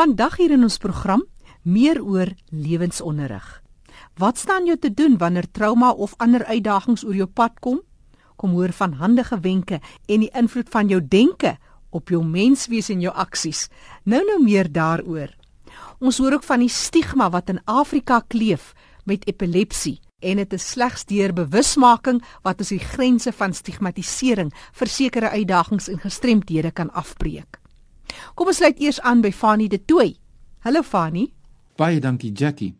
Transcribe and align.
Vandag 0.00 0.38
hier 0.40 0.54
in 0.54 0.62
ons 0.64 0.78
program 0.80 1.20
meer 1.60 1.98
oor 2.00 2.30
lewensonderrig. 2.48 3.44
Wat 4.16 4.38
staan 4.40 4.64
jou 4.64 4.78
te 4.80 4.88
doen 4.88 5.18
wanneer 5.20 5.50
trauma 5.52 5.90
of 5.92 6.14
ander 6.24 6.40
uitdagings 6.48 7.04
oor 7.04 7.18
jou 7.18 7.26
pad 7.28 7.58
kom? 7.60 7.82
Kom 8.40 8.54
hoor 8.56 8.72
van 8.78 8.96
handige 8.96 9.36
wenke 9.44 9.82
en 10.08 10.24
die 10.24 10.30
invloed 10.32 10.72
van 10.72 10.88
jou 10.88 11.02
denke 11.04 11.52
op 11.92 12.08
jou 12.08 12.22
menswees 12.24 12.88
en 12.88 13.04
jou 13.04 13.12
aksies. 13.12 13.66
Nou 14.08 14.24
nou 14.24 14.40
meer 14.40 14.72
daaroor. 14.72 15.36
Ons 16.00 16.24
hoor 16.24 16.38
ook 16.38 16.48
van 16.48 16.64
die 16.64 16.72
stigma 16.72 17.28
wat 17.28 17.52
in 17.52 17.60
Afrika 17.68 18.22
kleef 18.24 18.72
met 19.04 19.28
epilepsie 19.28 19.98
en 20.24 20.40
dit 20.40 20.56
is 20.56 20.72
slegs 20.78 21.04
deur 21.12 21.36
bewusmaking 21.36 22.24
wat 22.40 22.64
ons 22.64 22.72
die 22.72 22.80
grense 22.80 23.36
van 23.36 23.52
stigmatisering 23.52 24.48
vir 24.80 24.96
sekere 24.96 25.36
uitdagings 25.36 25.92
en 25.92 26.00
gestremdhede 26.00 26.72
kan 26.72 26.88
afbreek. 26.96 27.59
Kom 28.34 28.46
ons 28.46 28.56
sluit 28.56 28.78
eers 28.80 29.00
aan 29.00 29.20
by 29.20 29.30
Fanie 29.30 29.68
De 29.68 29.84
Tooy. 29.84 30.16
Hallo 30.64 30.82
Fanie. 30.82 31.32
Baie 31.76 32.00
dankie 32.00 32.32
Jackie. 32.32 32.74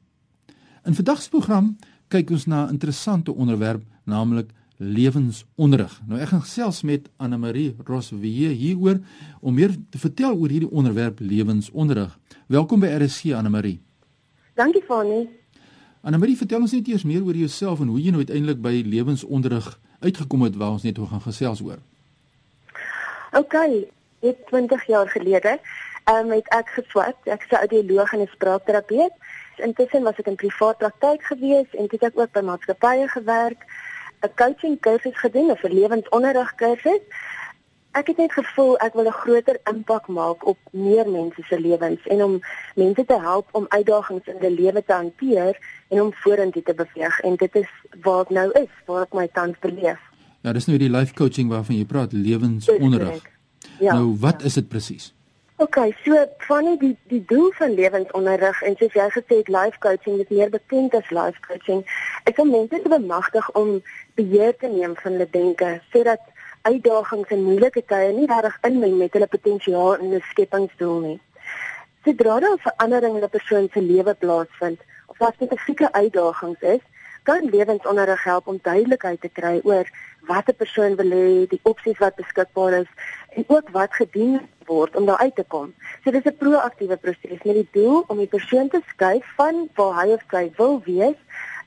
In 0.84 0.94
vandag 0.94 1.22
se 1.22 1.28
program 1.28 1.76
kyk 2.08 2.30
ons 2.30 2.46
na 2.46 2.66
'n 2.66 2.70
interessante 2.70 3.34
onderwerp, 3.34 3.82
naamlik 4.04 4.50
lewensonderrig. 4.76 6.00
Nou 6.06 6.20
ek 6.20 6.28
gaan 6.28 6.40
gesels 6.40 6.82
met 6.82 7.08
Anne 7.16 7.36
Marie 7.36 7.74
Roswee 7.84 8.48
hieroor 8.48 9.00
om 9.40 9.54
meer 9.54 9.76
te 9.90 9.98
vertel 9.98 10.36
oor 10.36 10.48
hierdie 10.48 10.70
onderwerp 10.70 11.20
lewensonderrig. 11.20 12.18
Welkom 12.46 12.80
by 12.80 12.86
RSC 12.86 13.32
Anne 13.32 13.48
Marie. 13.48 13.80
Dankie 14.54 14.82
Fanie. 14.82 15.28
Anne 16.00 16.18
Marie, 16.18 16.36
vertel 16.36 16.60
ons 16.64 16.72
net 16.72 16.88
eers 16.88 17.04
meer 17.04 17.24
oor 17.24 17.36
jouself 17.36 17.80
en 17.80 17.90
hoe 17.92 18.00
jy 18.00 18.10
nou 18.10 18.22
uiteindelik 18.24 18.60
by 18.64 18.72
lewensonderrig 18.86 19.68
uitgekom 20.00 20.46
het 20.46 20.56
waar 20.56 20.78
ons 20.78 20.86
net 20.88 20.98
oor 20.98 21.10
gaan 21.10 21.20
gesels 21.20 21.60
oor. 21.60 21.78
OK, 23.36 23.54
Dit 24.20 24.36
20 24.46 24.86
jaar 24.86 25.08
gelede 25.08 25.58
um, 26.04 26.30
het 26.30 26.48
ek 26.48 26.68
geswat. 26.78 27.16
Ek 27.24 27.42
is 27.42 27.50
'n 27.50 27.62
audioloog 27.64 28.12
en 28.12 28.20
'n 28.20 28.30
spraakterapeut. 28.32 29.14
Intussen 29.56 30.02
was 30.02 30.18
ek 30.18 30.26
in 30.26 30.34
privaat 30.34 30.78
praktyk 30.78 31.22
gewees 31.22 31.70
en 31.70 31.86
het 31.90 32.02
ek 32.02 32.18
ook 32.18 32.32
by 32.32 32.40
maatskappye 32.40 33.08
gewerk, 33.08 33.64
'n 34.22 34.34
coaching 34.34 34.80
kursus 34.80 35.18
gedoen, 35.18 35.50
'n 35.50 35.74
lewensonderrig 35.74 36.54
kursus. 36.54 37.00
Ek 37.92 38.06
het 38.06 38.16
net 38.16 38.32
gevoel 38.32 38.78
ek 38.78 38.94
wil 38.94 39.06
'n 39.06 39.20
groter 39.22 39.58
impak 39.64 40.06
maak 40.08 40.46
op 40.46 40.58
meer 40.70 41.08
mense 41.10 41.42
se 41.42 41.60
lewens 41.60 42.06
en 42.06 42.22
om 42.22 42.40
mense 42.74 43.04
te 43.04 43.18
help 43.20 43.48
om 43.52 43.66
uitdagings 43.68 44.26
in 44.26 44.36
hulle 44.38 44.60
lewe 44.60 44.84
te 44.84 44.92
hanteer 44.92 45.58
en 45.88 46.00
om 46.00 46.12
vorentoe 46.12 46.62
te 46.62 46.74
beweeg 46.74 47.20
en 47.20 47.36
dit 47.36 47.54
is 47.54 47.68
waar 48.02 48.20
ek 48.20 48.30
nou 48.30 48.50
is, 48.52 48.72
waar 48.86 49.02
ek 49.02 49.12
my 49.12 49.28
tans 49.32 49.58
beleef. 49.58 49.98
Ja, 50.40 50.52
dis 50.52 50.66
nou 50.66 50.78
die 50.78 50.90
life 50.90 51.14
coaching 51.14 51.48
waarvan 51.48 51.76
jy 51.76 51.84
praat, 51.84 52.12
lewensonderrig. 52.12 53.39
Ja. 53.80 53.94
Nou 53.96 54.16
wat 54.20 54.40
ja. 54.40 54.46
is 54.46 54.54
dit 54.60 54.68
presies? 54.68 55.14
OK, 55.60 55.76
so 56.04 56.16
van 56.48 56.68
die 56.80 56.94
die 57.12 57.20
doel 57.28 57.50
van 57.58 57.74
lewensonderrig 57.76 58.62
en 58.64 58.76
soos 58.80 58.94
jy 58.96 59.04
gesê 59.12 59.40
het 59.42 59.48
life 59.52 59.80
coaching 59.84 60.20
is 60.22 60.30
meer 60.32 60.48
bekend 60.48 60.94
as 60.96 61.10
life 61.12 61.40
coaching. 61.44 61.82
Ek 62.24 62.38
wil 62.40 62.48
mense 62.48 62.80
te 62.80 62.92
bemagtig 62.92 63.50
om 63.60 63.74
beheer 64.16 64.56
te 64.56 64.70
neem 64.72 64.94
van 65.02 65.12
hulle 65.12 65.26
denke 65.34 65.74
sodat 65.92 66.24
uitdagings 66.62 67.34
en 67.36 67.44
moeilike 67.44 67.82
tye 67.92 68.08
nie 68.16 68.28
reg 68.30 68.56
inmeng 68.68 68.96
met 69.02 69.12
hulle 69.16 69.28
potensiaal 69.34 69.98
en 69.98 70.06
hulle 70.08 70.22
skepingsdoel 70.30 70.98
nie. 71.04 71.18
Sodra 72.08 72.40
daar 72.40 72.56
'n 72.56 72.64
verandering 72.68 73.16
in 73.16 73.24
'n 73.28 73.36
persoon 73.36 73.68
se 73.72 73.82
lewe 73.82 74.14
plaasvind 74.14 74.80
of 75.12 75.16
daar 75.18 75.36
spesifieke 75.36 75.92
uitdagings 75.92 76.60
is, 76.60 76.84
kan 77.22 77.44
lewensonderrig 77.44 78.24
help 78.24 78.46
om 78.46 78.58
duidelikheid 78.62 79.20
te 79.20 79.28
kry 79.28 79.60
oor 79.64 79.86
wat 80.28 80.48
'n 80.48 80.56
persoon 80.56 80.96
wil 80.96 81.10
hê, 81.10 81.48
die 81.48 81.60
opsies 81.62 81.98
wat 81.98 82.14
beskikbaar 82.14 82.72
is 82.72 82.90
en 83.36 83.44
ook 83.46 83.68
wat 83.70 83.94
gedien 83.94 84.40
word 84.66 84.96
om 84.96 85.06
daar 85.06 85.18
uit 85.18 85.34
te 85.34 85.44
kom. 85.48 85.74
So 86.04 86.10
dis 86.10 86.24
'n 86.24 86.36
proaktiewe 86.36 86.96
proses 86.96 87.42
met 87.44 87.56
die 87.60 87.68
doel 87.72 88.04
om 88.06 88.16
die 88.16 88.32
persoon 88.36 88.68
te 88.68 88.80
skuif 88.86 89.26
van 89.36 89.68
waar 89.74 89.94
hy 90.00 90.12
of 90.12 90.22
sy 90.30 90.52
wil 90.56 90.82
wees, 90.84 91.18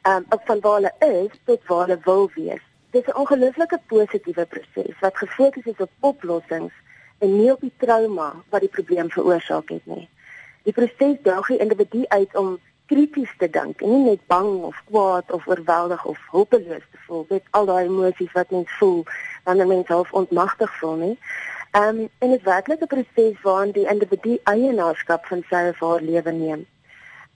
um 0.08 0.26
op 0.30 0.42
van 0.46 0.60
waar 0.60 0.76
hulle 0.80 0.94
is 1.00 1.40
tot 1.46 1.68
waar 1.68 1.88
hulle 1.88 2.00
wil 2.04 2.30
wees. 2.36 2.64
Dis 2.92 3.06
'n 3.06 3.18
ongelooflike 3.22 3.80
positiewe 3.88 4.46
proses 4.46 5.00
wat 5.00 5.18
gefokus 5.18 5.66
is 5.66 5.80
op 5.86 5.92
oplossings 6.00 6.74
en 7.20 7.38
nie 7.38 7.52
op 7.52 7.62
die 7.62 7.74
trauma 7.78 8.34
wat 8.50 8.62
die 8.62 8.70
probleem 8.70 9.10
veroorsaak 9.10 9.70
het 9.70 9.86
nie. 9.86 10.10
Die 10.64 10.74
proses 10.74 11.18
daag 11.22 11.48
die 11.48 11.58
individu 11.58 12.06
uit 12.08 12.36
om 12.36 12.60
krities 12.86 13.32
te 13.38 13.50
dink 13.50 13.82
en 13.82 13.90
nie 13.90 14.10
net 14.10 14.24
bang 14.28 14.64
of 14.70 14.82
kwaad 14.90 15.32
of 15.32 15.48
oorweldig 15.48 16.06
of 16.06 16.20
hulpeloos 16.32 16.86
te 16.92 17.00
voel 17.06 17.26
met 17.30 17.44
al 17.52 17.66
daai 17.66 17.86
emosies 17.86 18.32
wat 18.32 18.52
mens 18.52 18.72
voel 18.80 19.04
wanneer 19.44 19.68
mens 19.68 19.88
half 19.88 20.12
ontmagtig 20.14 20.78
voel 20.80 20.96
nie. 21.06 21.18
Ehm 21.72 22.00
um, 22.00 22.10
en 22.20 22.30
dit 22.30 22.44
werklik 22.44 22.82
'n 22.82 22.92
proses 22.96 23.42
waarin 23.42 23.72
die 23.72 23.88
individu 23.94 24.38
eienaarskap 24.44 25.26
van 25.26 25.44
sy 25.50 25.64
of 25.70 25.80
haar 25.80 26.02
lewe 26.02 26.32
neem. 26.32 26.66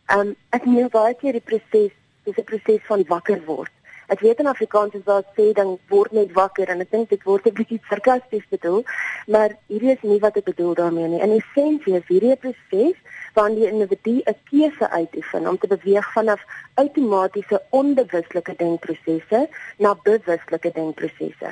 Ehm 0.06 0.20
um, 0.20 0.36
ek 0.50 0.66
neem 0.66 0.90
baie 0.90 1.16
keer 1.16 1.32
die 1.32 1.48
proses, 1.52 1.94
dis 2.24 2.38
'n 2.38 2.44
proses 2.44 2.86
van 2.90 3.04
wakker 3.08 3.42
word. 3.46 3.77
Ek 4.08 4.22
weet 4.24 4.40
in 4.40 4.48
Afrikaans 4.48 4.94
is 4.96 5.04
daar 5.04 5.26
sê 5.36 5.50
dan 5.52 5.74
word 5.92 6.14
net 6.16 6.32
wakker 6.32 6.70
en 6.72 6.80
ek 6.80 6.92
dink 6.96 7.10
dit 7.12 7.24
word 7.28 7.48
'n 7.48 7.58
bietjie 7.60 7.80
sarkasties 7.90 8.46
bedoel, 8.50 8.86
maar 9.28 9.52
hierdie 9.68 9.92
is 9.92 10.04
nie 10.04 10.20
wat 10.24 10.38
ek 10.38 10.46
bedoel 10.48 10.74
daarmee 10.80 11.08
nie. 11.08 11.20
In 11.20 11.36
essensie 11.36 11.96
is 12.00 12.08
hierdie 12.08 12.38
proses 12.40 12.96
waarin 13.36 13.60
die 13.60 13.68
individu 13.68 14.22
'n 14.24 14.40
keuse 14.50 14.90
uitoefen 14.90 15.48
om 15.48 15.58
te 15.58 15.68
beweeg 15.68 16.08
vanaf 16.14 16.42
outomatiese 16.76 17.62
onbewuslike 17.70 18.56
denkprosesse 18.56 19.50
na 19.78 19.96
bewuslike 20.04 20.72
denkprosesse. 20.72 21.52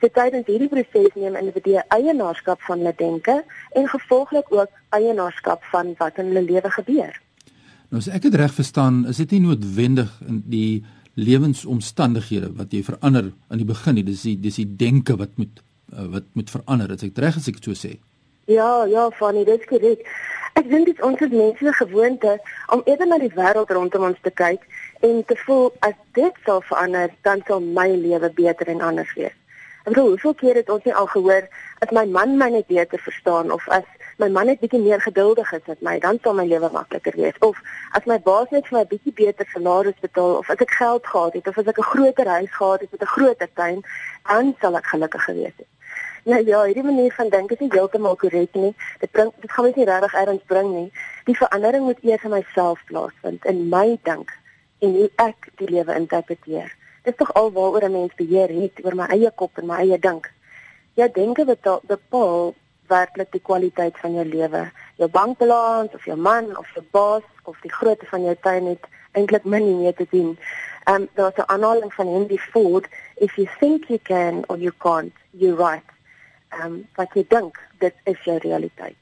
Dit 0.00 0.14
tydens 0.14 0.46
hierdie 0.46 0.68
proses 0.68 1.14
neem 1.14 1.36
individue 1.36 1.82
eienaarskap 1.88 2.62
van 2.62 2.78
hulle 2.78 2.94
denke 2.96 3.44
en 3.72 3.88
gevolglik 3.88 4.52
ook 4.52 4.70
eienaarskap 4.90 5.64
van 5.72 5.94
wat 5.98 6.18
in 6.18 6.30
hulle 6.30 6.42
lewe 6.42 6.70
gebeur. 6.70 7.20
Nou 7.88 7.98
as 8.02 8.08
ek 8.12 8.22
dit 8.22 8.34
reg 8.34 8.52
verstaan, 8.52 9.06
is 9.08 9.16
dit 9.16 9.30
nie 9.30 9.40
noodwendig 9.40 10.10
in 10.28 10.42
die 10.46 10.84
lewensomstandighede 11.18 12.52
wat 12.58 12.72
jy 12.74 12.84
verander 12.86 13.32
aan 13.50 13.60
die 13.60 13.68
begin 13.68 13.98
nie. 13.98 14.06
Dis 14.06 14.22
die 14.26 14.36
dis 14.40 14.60
die 14.60 14.68
denke 14.78 15.18
wat 15.18 15.34
moet 15.40 15.62
uh, 15.94 16.06
wat 16.14 16.28
moet 16.38 16.50
verander. 16.50 16.94
Dit 16.94 17.02
is 17.08 17.22
reg 17.24 17.38
as 17.40 17.48
ek 17.50 17.62
so 17.62 17.74
sê. 17.74 17.96
Ja, 18.48 18.84
ja, 18.88 19.10
Fanny, 19.10 19.44
dit 19.44 19.60
is 19.60 19.68
korrek. 19.68 20.06
Ek 20.56 20.70
dink 20.70 20.88
dit 20.88 21.00
ons 21.04 21.20
is 21.20 21.34
mense 21.34 21.72
gewoonte 21.82 22.38
om 22.74 22.80
eerder 22.86 23.10
na 23.10 23.18
die 23.20 23.32
wêreld 23.34 23.70
rondom 23.76 24.06
ons 24.08 24.22
te 24.24 24.32
kyk 24.32 24.64
en 25.06 25.20
te 25.28 25.36
voel 25.44 25.68
as 25.86 25.98
dit 26.16 26.40
sou 26.46 26.56
verander, 26.70 27.12
dan 27.28 27.44
sou 27.46 27.60
my 27.60 27.90
lewe 27.92 28.30
beter 28.34 28.72
en 28.72 28.80
anders 28.82 29.12
wees. 29.18 29.36
Ek 29.84 29.92
bedoel, 29.92 30.14
hoeveel 30.14 30.34
keer 30.40 30.58
het 30.62 30.72
ons 30.72 30.86
nie 30.88 30.96
al 30.96 31.10
gehoor 31.12 31.44
as 31.84 31.92
my 31.94 32.06
man 32.08 32.38
my 32.40 32.48
net 32.56 32.66
beter 32.72 33.00
verstaan 33.04 33.52
of 33.54 33.68
as 33.74 33.86
my 34.18 34.28
man 34.28 34.46
net 34.50 34.58
bietjie 34.60 34.80
meer 34.82 35.00
geduldig 35.00 35.52
is 35.52 35.66
met 35.66 35.82
my, 35.86 35.98
dan 36.02 36.18
sal 36.22 36.34
my 36.34 36.44
lewe 36.46 36.68
makliker 36.74 37.14
wees. 37.14 37.36
Of 37.46 37.58
as 37.94 38.06
my 38.10 38.18
baas 38.18 38.50
net 38.50 38.66
vir 38.66 38.78
my 38.80 38.84
bietjie 38.90 39.14
beter 39.14 39.46
salaris 39.52 39.98
betaal 40.02 40.38
of 40.40 40.50
as 40.50 40.64
ek 40.64 40.74
geld 40.78 41.06
gehad 41.06 41.36
het 41.38 41.46
of 41.46 41.58
as 41.62 41.70
ek 41.70 41.78
'n 41.78 41.90
groter 41.92 42.26
huis 42.26 42.50
gehad 42.50 42.80
het 42.80 42.90
met 42.90 43.02
'n 43.02 43.14
groter 43.14 43.50
tuin, 43.54 43.82
dan 44.26 44.54
sal 44.60 44.76
ek 44.76 44.86
gelukkig 44.86 45.24
gewees 45.24 45.56
het. 45.56 45.70
Nou 46.24 46.42
ja, 46.46 46.64
hierdie 46.64 46.82
manier 46.82 47.12
van 47.12 47.28
dink 47.28 47.50
is 47.50 47.58
nie 47.58 47.70
heeltemal 47.72 48.16
korrek 48.16 48.54
nie. 48.54 48.74
Dit 48.98 49.10
bring 49.10 49.32
dit 49.40 49.52
gaan 49.52 49.64
my 49.64 49.72
nie 49.74 49.84
regtig 49.84 50.14
erns 50.14 50.42
bring 50.46 50.74
nie. 50.74 50.92
Die 51.24 51.36
verandering 51.36 51.84
moet 51.84 52.02
eers 52.02 52.24
in 52.24 52.30
myself 52.30 52.82
plaasvind, 52.84 53.44
in 53.44 53.68
my 53.68 53.98
dink 54.02 54.34
en 54.78 54.90
hoe 54.94 55.10
ek 55.16 55.48
die 55.56 55.70
lewe 55.70 55.94
interpreteer. 55.94 56.74
Dit 57.02 57.12
is 57.12 57.18
tog 57.18 57.32
alwaaroor 57.34 57.84
'n 57.84 57.92
mens 57.92 58.14
beheer 58.14 58.50
het 58.62 58.84
oor 58.84 58.94
my 58.94 59.06
eie 59.06 59.30
kop 59.30 59.58
en 59.58 59.66
my 59.66 59.76
eie 59.76 59.98
dink. 59.98 60.30
Ja, 60.94 61.08
denke 61.08 61.44
bepaal 61.82 62.54
werklik 62.88 63.32
die 63.32 63.42
kwaliteit 63.44 63.98
van 64.02 64.14
jou 64.14 64.24
lewe. 64.26 64.70
Jou 64.96 65.08
bankbalans 65.10 65.94
of 65.94 66.04
jou 66.04 66.16
man 66.16 66.56
of 66.58 66.70
jou 66.74 66.84
baas 66.90 67.26
of 67.44 67.60
die 67.62 67.72
grootte 67.72 68.06
van 68.10 68.22
jou 68.22 68.36
tuin 68.42 68.66
het 68.66 68.88
eintlik 69.16 69.44
min 69.44 69.66
nie 69.82 69.92
te 69.92 70.06
doen. 70.10 70.36
Um 70.90 71.08
daar's 71.14 71.36
'n 71.36 71.46
aanhaling 71.46 71.92
van 71.94 72.06
Henry 72.06 72.38
Ford, 72.38 72.88
if 73.16 73.36
you 73.36 73.48
think 73.60 73.88
you 73.88 73.98
can 74.02 74.44
or 74.48 74.58
you 74.58 74.72
can't, 74.78 75.12
you're 75.30 75.56
right. 75.56 75.88
Um 76.64 76.86
wat 76.94 77.14
jy 77.14 77.24
dink, 77.28 77.58
dit 77.78 77.94
is 78.04 78.24
jou 78.24 78.38
realiteit. 78.38 78.96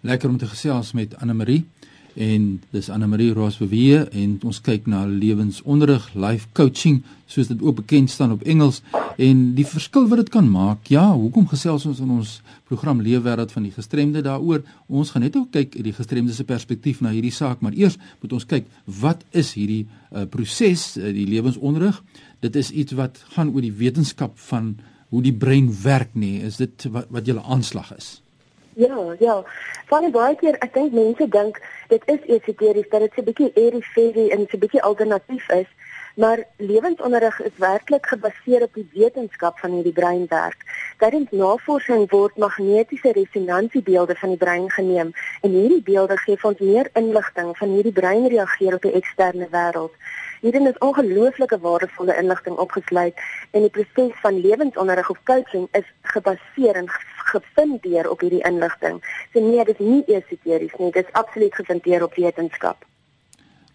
Lekker 0.00 0.28
om 0.28 0.38
te 0.38 0.46
gesels 0.46 0.92
met 0.92 1.16
Anne 1.16 1.34
Marie 1.34 1.68
en 2.14 2.46
dis 2.74 2.88
Anne 2.90 3.06
Marie 3.06 3.32
Rosbewe 3.34 4.04
en 4.10 4.36
ons 4.46 4.60
kyk 4.64 4.88
na 4.90 5.04
lewensonderrig, 5.06 6.08
life 6.14 6.48
coaching 6.56 7.00
soos 7.30 7.50
dit 7.50 7.60
ook 7.62 7.76
bekend 7.82 8.10
staan 8.10 8.32
op 8.34 8.42
Engels 8.42 8.80
en 9.20 9.42
die 9.54 9.66
verskil 9.66 10.08
wat 10.10 10.24
dit 10.24 10.32
kan 10.34 10.48
maak. 10.50 10.88
Ja, 10.90 11.06
hoekom 11.14 11.46
gesels 11.50 11.86
ons 11.86 12.00
in 12.02 12.10
ons 12.10 12.38
program 12.70 13.02
Leefwêreld 13.04 13.52
van 13.54 13.66
die 13.66 13.74
gestremde 13.74 14.22
daaroor? 14.26 14.64
Ons 14.88 15.12
gaan 15.14 15.22
net 15.26 15.36
ook 15.38 15.52
kyk 15.54 15.76
uit 15.76 15.86
die 15.86 15.96
gestremde 15.96 16.34
se 16.34 16.46
perspektief 16.48 17.02
na 17.04 17.12
hierdie 17.14 17.34
saak, 17.34 17.62
maar 17.62 17.76
eers 17.78 17.98
moet 18.22 18.34
ons 18.38 18.48
kyk 18.50 18.66
wat 19.00 19.22
is 19.30 19.52
hierdie 19.58 19.84
uh, 19.86 20.26
proses, 20.30 20.96
uh, 20.98 21.12
die 21.14 21.28
lewensonderrig? 21.30 22.00
Dit 22.42 22.56
is 22.56 22.72
iets 22.72 22.96
wat 22.98 23.20
gaan 23.36 23.52
oor 23.54 23.62
die 23.62 23.76
wetenskap 23.76 24.38
van 24.50 24.74
hoe 25.10 25.22
die 25.22 25.34
brein 25.34 25.70
werk 25.82 26.14
nie. 26.14 26.38
Is 26.46 26.58
dit 26.62 26.88
wat 26.90 27.10
wat 27.14 27.26
julle 27.26 27.42
aanslag 27.42 27.92
is? 27.96 28.18
Ja, 28.80 29.14
ja. 29.18 29.42
Van 29.90 30.10
baie 30.10 30.36
keer 30.40 30.56
ek 30.64 30.72
dink 30.74 30.92
mense 30.96 31.26
dink 31.28 31.58
dit 31.92 32.06
is 32.14 32.22
esoteries 32.36 32.88
dat 32.92 33.00
dit 33.04 33.18
'n 33.18 33.26
bietjie 33.28 33.52
airy 33.62 33.82
fairy 33.94 34.26
en 34.30 34.40
'n 34.46 34.62
bietjie 34.62 34.82
alternatief 34.90 35.48
is, 35.62 35.70
Maar 36.14 36.44
lewensonderrig 36.56 37.40
is 37.40 37.56
werklik 37.56 38.06
gebaseer 38.06 38.62
op 38.62 38.74
die 38.74 38.88
wetenskap 38.92 39.58
van 39.58 39.70
hoe 39.70 39.82
die 39.82 39.92
brein 39.92 40.26
werk. 40.28 40.64
Tydens 40.98 41.30
navorsing 41.30 42.10
word 42.10 42.36
magnetiese 42.36 43.12
resonantsiebeelde 43.12 44.14
van 44.14 44.28
die 44.28 44.38
brein 44.38 44.70
geneem 44.70 45.12
en 45.40 45.50
hierdie 45.50 45.82
beelde 45.82 46.16
gee 46.16 46.38
ons 46.42 46.58
meer 46.58 46.90
inligting 46.92 47.56
van 47.56 47.68
hoe 47.68 47.82
die 47.82 47.92
brein 47.92 48.26
reageer 48.26 48.74
op 48.74 48.82
die 48.82 48.92
eksterne 48.92 49.48
wêreld. 49.54 49.94
Hierin 50.40 50.66
is 50.66 50.78
ongelooflike 50.78 51.58
waardevolle 51.60 52.16
inligting 52.16 52.56
opgesluit 52.56 53.16
en 53.50 53.66
die 53.66 53.72
proses 53.74 54.14
van 54.22 54.40
lewensonderrig 54.40 55.10
of 55.10 55.18
coaching 55.24 55.68
is 55.72 55.88
gebaseer 56.02 56.78
en 56.80 56.88
gefundeer 57.32 58.08
op 58.10 58.20
hierdie 58.24 58.44
inligting. 58.48 59.02
So 59.32 59.40
nee, 59.44 59.64
dit 59.64 59.80
is 59.80 59.86
nie 59.86 60.04
esoteries 60.16 60.78
nie, 60.78 60.92
dit 60.92 61.04
is 61.04 61.12
absoluut 61.12 61.54
gefundeer 61.54 62.06
op 62.06 62.16
wetenskap. 62.16 62.86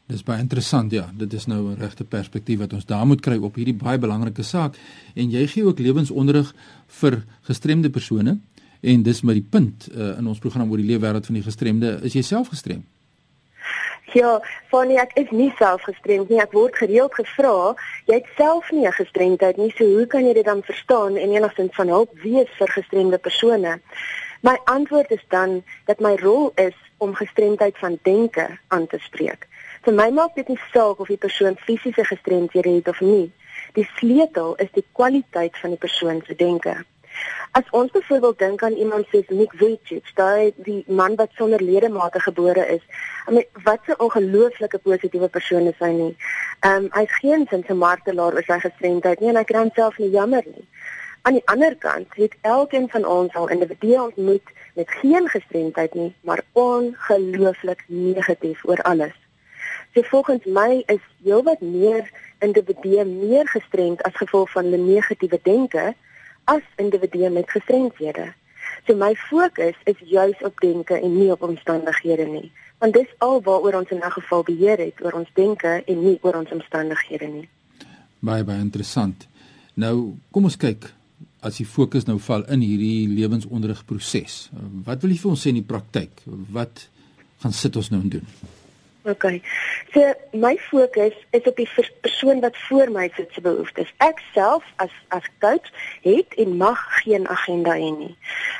Dis 0.05 0.25
baie 0.25 0.41
interessant 0.41 0.91
ja, 0.93 1.07
dit 1.17 1.33
is 1.33 1.45
nou 1.49 1.61
'n 1.69 1.79
regte 1.79 2.03
perspektief 2.03 2.59
wat 2.59 2.73
ons 2.73 2.85
daar 2.85 3.05
moet 3.05 3.21
kry 3.21 3.37
op 3.37 3.55
hierdie 3.55 3.73
baie 3.73 3.97
belangrike 3.97 4.43
saak 4.43 4.75
en 5.15 5.29
jy 5.29 5.47
gee 5.47 5.65
ook 5.65 5.79
lewensonderrig 5.79 6.53
vir 6.87 7.23
gestremde 7.41 7.89
persone 7.89 8.39
en 8.81 9.03
dis 9.03 9.21
met 9.21 9.35
die 9.35 9.47
punt 9.49 9.87
uh, 9.91 10.17
in 10.17 10.27
ons 10.27 10.39
program 10.39 10.71
oor 10.71 10.77
die 10.77 10.85
leefwêreld 10.85 11.25
van 11.25 11.35
die 11.35 11.43
gestremde, 11.43 11.99
is 12.03 12.13
jy 12.13 12.21
self 12.21 12.47
gestremd? 12.47 12.85
Ja, 14.13 14.39
Fanny, 14.69 14.97
ek 15.01 15.15
is 15.17 15.31
nie 15.33 15.49
self 15.57 15.81
gestremd 15.87 16.29
nie. 16.29 16.37
Ek 16.41 16.53
word 16.53 16.75
gereeld 16.77 17.15
gevra, 17.17 17.73
jy 18.05 18.19
het 18.19 18.27
self 18.37 18.69
nie 18.71 18.85
'n 18.85 18.93
gestremdheid 18.93 19.57
nie, 19.57 19.71
so 19.77 19.83
hoe 19.83 20.05
kan 20.05 20.25
jy 20.25 20.33
dit 20.33 20.45
dan 20.45 20.61
verstaan 20.63 21.17
en 21.17 21.33
enigstens 21.33 21.75
van 21.75 21.87
hulp 21.87 22.11
wees 22.21 22.49
vir 22.57 22.67
gestremde 22.67 23.17
persone? 23.17 23.79
My 24.41 24.57
antwoord 24.65 25.11
is 25.11 25.25
dan 25.29 25.63
dat 25.85 25.99
my 25.99 26.15
rol 26.15 26.51
is 26.55 26.75
om 26.97 27.15
gestremdheid 27.15 27.77
van 27.77 27.99
denke 28.03 28.59
aan 28.67 28.87
te 28.87 28.97
spreek. 28.99 29.47
Vir 29.81 29.93
my 29.93 30.09
maak 30.09 30.35
dit 30.35 30.47
nie 30.47 30.59
saak 30.71 30.99
of 30.99 31.07
die 31.07 31.17
persoon 31.17 31.57
fisiese 31.57 32.05
gestremdhede 32.05 32.69
het 32.69 32.87
of 32.87 33.01
nie. 33.01 33.31
Die 33.73 33.89
sleutel 33.97 34.55
is 34.55 34.71
die 34.71 34.85
kwaliteit 34.91 35.57
van 35.57 35.69
die 35.69 35.79
persoon 35.79 36.21
se 36.27 36.35
denke. 36.35 36.85
As 37.51 37.69
ons 37.71 37.91
byvoorbeeld 37.91 38.39
dink 38.39 38.63
aan 38.63 38.73
iemand 38.73 39.07
soos 39.11 39.27
Nick 39.27 39.53
Vujicic, 39.55 40.11
daai 40.15 40.53
die 40.55 40.83
man 40.87 41.15
wat 41.15 41.31
sonder 41.35 41.61
ledemate 41.63 42.19
gebore 42.19 42.65
is, 42.67 42.83
I 43.27 43.31
mean, 43.31 43.45
wat 43.63 43.87
'n 43.87 43.99
ongelooflike 44.05 44.77
positiewe 44.77 45.27
persoon 45.27 45.67
is 45.67 45.79
hy 45.79 45.91
nie. 45.91 46.17
Ehm 46.59 46.83
um, 46.83 46.89
hy's 46.91 47.15
geen 47.21 47.47
sin 47.49 47.63
se 47.67 47.73
martelaar 47.73 48.33
oor 48.33 48.47
sy 48.47 48.59
gestremdheid 48.59 49.19
nie 49.19 49.29
en 49.29 49.35
hy 49.35 49.43
kan 49.43 49.71
self 49.73 49.97
nie 49.97 50.09
jammer 50.09 50.43
nie. 50.45 50.67
Aan 51.21 51.33
die 51.33 51.47
ander 51.47 51.75
kant 51.75 52.07
het 52.15 52.35
elkeen 52.41 52.89
van 52.89 53.05
ons 53.05 53.33
al 53.33 53.49
individue 53.49 54.01
ontmoet 54.01 54.49
met 54.75 54.89
geen 55.01 55.29
gestremdheid 55.29 55.93
nie, 55.93 56.13
maar 56.21 56.41
ongelooflik 56.53 57.83
negatief 57.87 58.65
oor 58.65 58.81
alles. 58.81 59.15
So 59.93 60.01
volgens 60.01 60.45
my 60.45 60.83
is 60.85 61.01
heelwat 61.23 61.61
meer 61.61 62.11
individue 62.39 63.05
meer 63.05 63.47
gestremd 63.47 64.03
as 64.03 64.15
gevolg 64.15 64.51
van 64.51 64.63
hulle 64.63 64.77
negatiewe 64.77 65.39
denke 65.43 65.93
as 66.45 66.63
individue 66.81 67.29
met 67.29 67.49
gestremdhede. 67.51 68.33
So 68.87 68.95
my 68.95 69.15
fokus 69.15 69.77
is 69.83 69.99
juis 70.05 70.41
op 70.41 70.59
denke 70.61 70.99
en 70.99 71.17
nie 71.17 71.31
op 71.31 71.41
omstandighede 71.41 72.25
nie, 72.25 72.51
want 72.77 72.93
dis 72.93 73.09
al 73.17 73.41
waaroor 73.41 73.79
ons 73.81 73.89
in 73.89 74.01
'n 74.03 74.11
geval 74.11 74.43
beheer 74.43 74.77
het, 74.77 75.01
oor 75.01 75.13
ons 75.13 75.29
denke 75.33 75.83
en 75.85 76.03
nie 76.03 76.17
oor 76.21 76.35
ons 76.35 76.51
omstandighede 76.51 77.27
nie. 77.27 77.49
Baie 78.19 78.43
baie 78.43 78.59
interessant. 78.59 79.27
Nou, 79.73 80.15
kom 80.31 80.43
ons 80.43 80.57
kyk 80.57 80.93
as 81.39 81.57
die 81.57 81.65
fokus 81.65 82.05
nou 82.05 82.19
val 82.19 82.45
in 82.45 82.61
hierdie 82.61 83.07
lewensonderrigproses. 83.07 84.49
Wat 84.85 85.01
wil 85.01 85.11
jy 85.11 85.17
vir 85.17 85.31
ons 85.31 85.41
sê 85.45 85.47
in 85.47 85.59
die 85.61 85.69
praktyk? 85.73 86.21
Wat 86.49 86.89
gaan 87.43 87.53
sit 87.53 87.75
ons 87.75 87.89
nou 87.89 88.01
en 88.01 88.09
doen? 88.09 88.27
OK. 89.05 89.41
So 89.93 90.13
my 90.33 90.57
fokus 90.57 91.13
is 91.29 91.41
op 91.45 91.55
die 91.55 91.69
persoon 92.01 92.39
wat 92.39 92.57
voor 92.57 92.91
my 92.91 93.11
sit 93.15 93.29
se 93.33 93.41
behoeftes. 93.41 93.93
Ek 93.97 94.21
self 94.33 94.63
as 94.81 94.93
as 95.07 95.27
coach 95.39 95.69
het 96.01 96.33
en 96.41 96.57
mag 96.57 96.81
geen 97.03 97.27
agenda 97.29 97.75
hê 97.77 97.91
nie. 97.97 98.17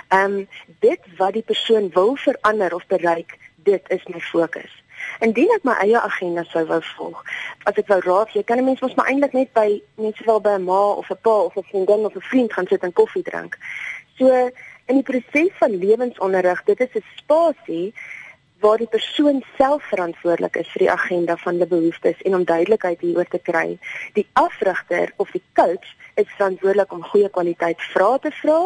Ehm 0.08 0.38
um, 0.38 0.48
dit 0.80 1.02
wat 1.18 1.34
die 1.34 1.44
persoon 1.44 1.90
wil 1.94 2.16
verander 2.16 2.76
of 2.76 2.86
bereik, 2.88 3.38
dit 3.56 3.82
is 3.88 4.06
my 4.14 4.22
fokus. 4.22 4.84
Indien 5.20 5.50
ek 5.56 5.66
my 5.66 5.74
eie 5.82 5.98
agenda 6.00 6.44
sou 6.52 6.66
wou 6.70 6.82
volg, 6.94 7.24
as 7.66 7.82
ek 7.82 7.90
wou 7.90 8.00
raad, 8.06 8.34
jy 8.38 8.44
kan 8.44 8.62
'n 8.62 8.66
mens 8.70 8.86
mos 8.86 8.94
maar 8.96 9.10
eintlik 9.10 9.34
net 9.34 9.54
by 9.54 9.82
net 9.98 10.16
sowel 10.22 10.42
by 10.42 10.54
'n 10.60 10.64
ma 10.70 10.82
of 11.02 11.10
'n 11.10 11.18
pa 11.22 11.38
of 11.50 11.58
'n 11.58 11.70
vriendin 11.72 12.06
of 12.06 12.16
'n 12.16 12.30
vriend 12.30 12.54
gaan 12.54 12.68
sit 12.68 12.84
en 12.84 12.94
koffie 12.94 13.24
drink. 13.24 13.58
So 14.18 14.30
in 14.86 15.02
die 15.02 15.04
proses 15.04 15.58
van 15.58 15.78
lewensonderrig, 15.78 16.64
dit 16.64 16.80
is 16.80 16.94
'n 16.94 17.04
spasie 17.16 17.94
waar 18.66 18.78
die 18.78 18.90
persoon 18.90 19.44
self 19.58 19.84
verantwoordelik 19.84 20.56
is 20.58 20.70
vir 20.74 20.82
die 20.86 20.92
agenda 20.92 21.36
van 21.38 21.60
die 21.62 21.68
behoeftes 21.70 22.22
en 22.26 22.36
om 22.38 22.46
duidelikheid 22.50 23.04
hieroor 23.06 23.28
te 23.30 23.40
kry. 23.50 23.78
Die 24.18 24.26
afrigter 24.42 25.14
of 25.22 25.34
die 25.38 25.44
coach 25.60 25.92
is 26.16 26.32
verantwoordelik 26.38 26.96
om 26.96 27.06
goeie 27.12 27.30
kwaliteit 27.30 27.86
vrae 27.94 28.18
te 28.24 28.32
vra, 28.42 28.60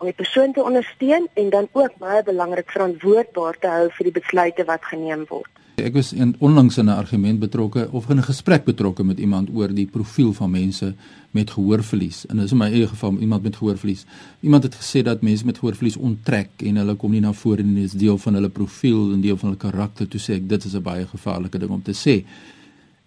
om 0.00 0.10
die 0.10 0.16
persoon 0.22 0.56
te 0.56 0.64
ondersteun 0.64 1.28
en 1.34 1.54
dan 1.54 1.68
ook 1.72 2.00
baie 2.02 2.22
belangrik 2.26 2.74
verantwoordbaar 2.74 3.60
te 3.62 3.70
hou 3.76 3.86
vir 3.98 4.10
die 4.10 4.18
besluite 4.18 4.66
wat 4.72 4.90
geneem 4.90 5.22
word. 5.30 5.63
Ek 5.74 5.90
was 5.92 6.12
in 6.12 6.36
onlangs 6.38 6.78
in 6.78 6.86
'n 6.86 6.94
argument 6.94 7.38
betrokke 7.38 7.88
of 7.90 8.08
in 8.08 8.16
'n 8.16 8.22
gesprek 8.22 8.64
betrokke 8.64 9.04
met 9.04 9.18
iemand 9.18 9.48
oor 9.50 9.74
die 9.74 9.86
profiel 9.86 10.32
van 10.32 10.50
mense 10.50 10.94
met 11.30 11.50
gehoorverlies. 11.50 12.26
En 12.26 12.36
dis 12.36 12.50
in 12.50 12.56
my 12.56 12.70
eie 12.70 12.86
geval 12.86 13.18
iemand 13.18 13.42
met 13.42 13.56
gehoorverlies. 13.56 14.04
Iemand 14.40 14.62
het 14.62 14.74
gesê 14.74 15.02
dat 15.02 15.22
mense 15.22 15.44
met 15.44 15.58
gehoorverlies 15.58 15.96
onttrek 15.96 16.48
en 16.56 16.76
hulle 16.76 16.94
kom 16.94 17.10
nie 17.10 17.20
na 17.20 17.32
vore 17.32 17.62
nie, 17.62 17.74
dit 17.74 17.84
is 17.84 17.92
deel 17.92 18.18
van 18.18 18.34
hulle 18.34 18.48
profiel 18.48 19.12
en 19.12 19.20
deel 19.20 19.36
van 19.36 19.48
hulle 19.48 19.70
karakter. 19.70 20.08
Toe 20.08 20.20
sê 20.20 20.34
ek 20.34 20.48
dit 20.48 20.64
is 20.64 20.74
'n 20.74 20.82
baie 20.82 21.06
gevaarlike 21.06 21.58
ding 21.58 21.70
om 21.70 21.82
te 21.82 21.92
sê. 21.92 22.24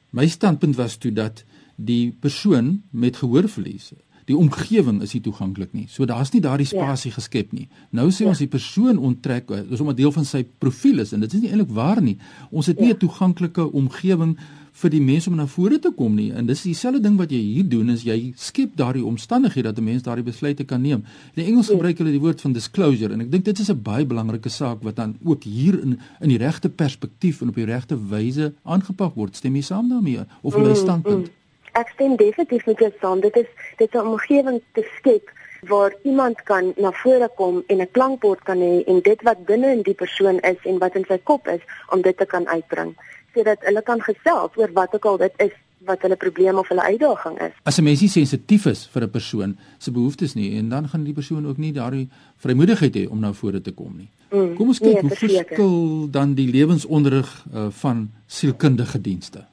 My 0.10 0.28
standpunt 0.28 0.76
was 0.76 0.96
toe 0.96 1.14
dat 1.14 1.44
die 1.76 2.16
persoon 2.20 2.82
met 2.90 3.18
gehoorverlies 3.18 3.92
die 4.28 4.36
omgewing 4.36 5.00
is 5.06 5.14
nie 5.16 5.22
toeganklik 5.24 5.72
nie. 5.72 5.86
So 5.88 6.06
daar's 6.06 6.34
nie 6.34 6.42
daardie 6.44 6.68
ja. 6.68 6.76
spasie 6.76 7.12
ja. 7.14 7.16
geskep 7.16 7.54
nie. 7.56 7.68
Nou 7.96 8.10
sê 8.12 8.26
ja. 8.26 8.34
ons 8.34 8.44
die 8.44 8.52
persoon 8.52 9.00
onttrek, 9.00 9.48
dis 9.70 9.84
om 9.84 9.90
'n 9.90 9.96
deel 9.96 10.12
van 10.12 10.26
sy 10.28 10.44
profiel 10.60 11.00
is 11.00 11.14
en 11.16 11.24
dit 11.24 11.34
is 11.34 11.42
nie 11.42 11.52
eintlik 11.52 11.72
waar 11.72 12.02
nie. 12.02 12.18
Ons 12.52 12.68
het 12.68 12.80
nie 12.80 12.92
'n 12.92 12.98
ja. 12.98 13.02
toeganklike 13.06 13.72
omgewing 13.72 14.38
vir 14.78 14.92
die 14.94 15.02
mense 15.02 15.30
om 15.30 15.38
na 15.38 15.48
vore 15.48 15.80
te 15.80 15.92
kom 15.96 16.16
nie. 16.16 16.32
En 16.32 16.46
dis 16.46 16.62
dieselfde 16.62 17.02
ding 17.02 17.16
wat 17.18 17.32
jy 17.32 17.40
hier 17.40 17.70
doen 17.70 17.90
is 17.90 18.04
jy 18.04 18.34
skep 18.38 18.76
daardie 18.78 19.06
omstandighede 19.06 19.72
dat 19.72 19.80
'n 19.80 19.84
mens 19.84 20.04
daardie 20.04 20.24
besluite 20.24 20.66
kan 20.66 20.82
neem. 20.82 21.04
In 21.36 21.46
Engels 21.46 21.68
ja. 21.68 21.74
gebruik 21.74 21.98
hulle 21.98 22.12
die 22.12 22.20
woord 22.20 22.42
van 22.42 22.54
disclosure 22.54 23.14
en 23.14 23.22
ek 23.22 23.32
dink 23.32 23.46
dit 23.46 23.60
is 23.60 23.70
'n 23.70 23.82
baie 23.82 24.06
belangrike 24.06 24.50
saak 24.50 24.84
wat 24.84 24.96
dan 24.96 25.18
ook 25.24 25.44
hier 25.44 25.82
in 25.82 26.00
in 26.22 26.30
die 26.30 26.38
regte 26.38 26.70
perspektief 26.70 27.42
en 27.42 27.50
op 27.50 27.56
die 27.56 27.66
regte 27.66 27.98
wyse 28.10 28.54
aangepak 28.64 29.16
word. 29.16 29.36
Stem 29.36 29.56
jy 29.56 29.62
saam 29.62 29.90
daarmee 29.90 30.26
of 30.42 30.54
jy 30.54 30.68
mm, 30.68 30.76
standpunt? 30.76 31.26
Mm 31.26 31.38
ek 31.82 31.94
stem 31.94 32.16
definitief 32.16 32.66
met 32.66 32.80
jou 32.80 32.92
saam. 33.02 33.20
Dit 33.22 33.36
is 33.36 33.50
dit 33.78 33.94
'n 33.94 34.08
omgewing 34.14 34.62
te 34.74 34.84
skep 34.98 35.32
waar 35.62 35.94
iemand 36.04 36.44
kan 36.44 36.74
na 36.78 36.92
vore 36.92 37.30
kom 37.36 37.64
en 37.68 37.82
'n 37.82 37.92
klankbord 37.92 38.44
kan 38.44 38.60
hê 38.60 38.84
en 38.86 39.02
dit 39.02 39.22
wat 39.22 39.46
binne 39.46 39.72
in 39.72 39.82
die 39.82 39.94
persoon 39.94 40.40
is 40.40 40.60
en 40.64 40.78
wat 40.78 40.96
in 40.96 41.06
sy 41.08 41.18
kop 41.24 41.48
is 41.48 41.62
om 41.90 42.02
dit 42.02 42.18
te 42.18 42.26
kan 42.26 42.48
uitbring 42.48 42.96
sodat 43.34 43.62
hulle 43.62 43.82
kan 43.82 44.02
gesels 44.02 44.52
oor 44.56 44.72
wat 44.74 44.96
ook 44.96 45.06
al 45.06 45.18
dit 45.18 45.34
is 45.38 45.56
wat 45.88 46.02
hulle 46.02 46.16
probleem 46.16 46.58
of 46.58 46.68
hulle 46.68 46.84
uitdaging 46.84 47.40
is. 47.40 47.54
As 47.64 47.78
'n 47.78 47.84
mens 47.84 48.02
nie 48.02 48.10
sensitief 48.10 48.66
is 48.66 48.88
vir 48.94 49.04
'n 49.04 49.10
persoon 49.10 49.58
se 49.78 49.92
behoeftes 49.92 50.34
nie 50.34 50.58
en 50.58 50.70
dan 50.70 50.90
gaan 50.90 51.04
die 51.04 51.14
persoon 51.14 51.48
ook 51.48 51.58
nie 51.58 51.74
daardie 51.74 52.10
vrymoedigheid 52.38 52.96
hê 52.96 53.10
om 53.10 53.20
na 53.20 53.34
vore 53.34 53.62
te 53.62 53.72
kom 53.72 53.98
nie. 53.98 54.10
Mm, 54.32 54.56
kom 54.56 54.68
ons 54.68 54.80
kyk 54.80 54.94
nee, 54.94 55.02
hoe 55.02 55.16
verskil 55.16 56.08
dan 56.12 56.34
die 56.34 56.52
lewensonderrig 56.52 57.46
uh, 57.54 57.68
van 57.70 58.12
sielkundige 58.26 59.02
dienste. 59.02 59.46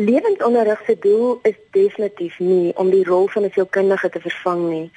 Lewensonderrig 0.00 0.80
se 0.86 0.96
doel 0.98 1.38
is 1.42 1.56
definitief 1.70 2.38
nie 2.38 2.72
om 2.80 2.88
die 2.90 3.04
rol 3.04 3.26
van 3.28 3.44
'n 3.44 3.50
sielkundige 3.52 4.08
te 4.08 4.20
vervang 4.20 4.62
nie. 4.68 4.92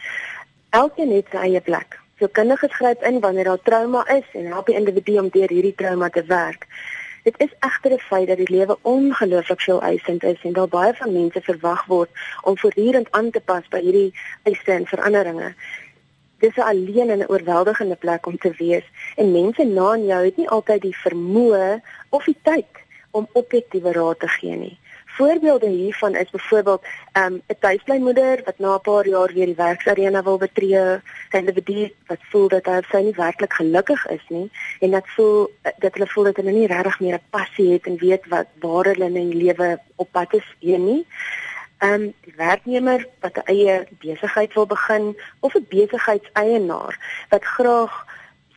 Elkeen 0.69 1.11
het 1.11 1.27
sy 1.31 1.37
eie 1.37 1.61
plek. 1.61 1.99
Sielkundiges 2.17 2.75
gryp 2.75 3.03
in 3.03 3.19
wanneer 3.19 3.43
daar 3.43 3.61
trauma 3.61 4.07
is 4.07 4.27
en 4.33 4.45
help 4.45 4.65
die 4.65 4.75
individu 4.75 5.17
om 5.19 5.29
deur 5.29 5.49
hierdie 5.49 5.75
trauma 5.75 6.09
te 6.09 6.23
werk. 6.23 6.67
Dit 7.23 7.35
is 7.37 7.49
egter 7.59 7.91
'n 7.91 7.99
feit 7.99 8.27
dat 8.27 8.37
die 8.37 8.51
lewe 8.55 8.77
ongelooflik 8.81 9.61
veel 9.61 9.81
eisend 9.81 10.23
is 10.23 10.41
en 10.43 10.53
daar 10.53 10.67
baie 10.67 10.93
van 10.93 11.13
mense 11.13 11.41
verwag 11.41 11.85
word 11.85 12.09
om 12.41 12.57
voortdurend 12.57 13.11
aan 13.11 13.31
te 13.31 13.41
pas 13.41 13.67
by 13.67 13.79
hierdie 13.79 14.13
eise 14.43 14.71
en 14.71 14.87
veranderinge. 14.87 15.53
Dis 16.39 16.55
'n 16.55 16.61
alleen 16.61 17.09
en 17.09 17.19
'n 17.19 17.29
oorweldigende 17.29 17.95
plek 17.95 18.25
om 18.25 18.37
te 18.37 18.53
wees 18.57 18.85
en 19.15 19.31
mense 19.31 19.63
na 19.63 19.97
jou 19.97 20.25
het 20.25 20.37
nie 20.37 20.49
altyd 20.49 20.81
die 20.81 20.97
vermoë 20.97 21.81
of 22.09 22.23
die 22.23 22.37
tyd 22.41 22.71
om 23.11 23.27
objektiewe 23.33 23.91
raad 23.91 24.19
te 24.19 24.27
gee 24.27 24.55
nie. 24.55 24.77
Voorbeelde 25.15 25.67
hiervan 25.67 26.15
is 26.15 26.29
byvoorbeeld 26.29 26.85
um, 27.13 27.41
'n 27.47 27.55
tuisblymoeder 27.59 28.41
wat 28.45 28.57
na 28.59 28.75
'n 28.75 28.81
paar 28.81 29.07
jaar 29.07 29.33
weer 29.33 29.45
die 29.45 29.55
werksarena 29.55 30.23
wil 30.23 30.37
betree, 30.37 30.77
'n 30.77 31.01
individu 31.37 31.93
wat 32.07 32.21
voel 32.29 32.47
dat 32.47 32.65
hy 32.65 32.81
sy 32.91 33.01
nie 33.01 33.15
werklik 33.15 33.53
gelukkig 33.53 34.05
is 34.07 34.25
nie 34.27 34.51
en 34.79 34.91
dat 34.91 35.07
voel 35.15 35.51
dat 35.77 35.93
hulle 35.93 36.07
voel 36.07 36.23
dat 36.23 36.35
hulle 36.35 36.51
nie 36.51 36.67
regtig 36.67 36.99
meer 36.99 37.13
'n 37.13 37.29
passie 37.29 37.71
het 37.73 37.85
en 37.85 37.97
weet 37.97 38.25
wat 38.27 38.47
waar 38.59 38.85
hulle 38.85 39.05
in 39.05 39.29
die 39.29 39.43
lewe 39.43 39.79
op 39.95 40.11
pad 40.11 40.33
is 40.33 40.47
hier 40.59 40.79
nie. 40.79 41.05
Ehm 41.77 41.93
um, 41.93 42.13
die 42.21 42.33
werknemer 42.37 43.07
wat 43.19 43.37
'n 43.37 43.47
eie 43.53 43.87
besigheid 43.99 44.53
wil 44.53 44.65
begin 44.65 45.17
of 45.39 45.53
'n 45.55 45.65
besigheidseienaar 45.69 46.93
wat 47.29 47.43
graag 47.43 48.05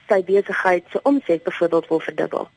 sy 0.09 0.25
besigheid 0.25 0.85
se 0.91 1.01
omset 1.03 1.43
byvoorbeeld 1.43 1.89
wil 1.89 2.01
verdubbel. 2.01 2.49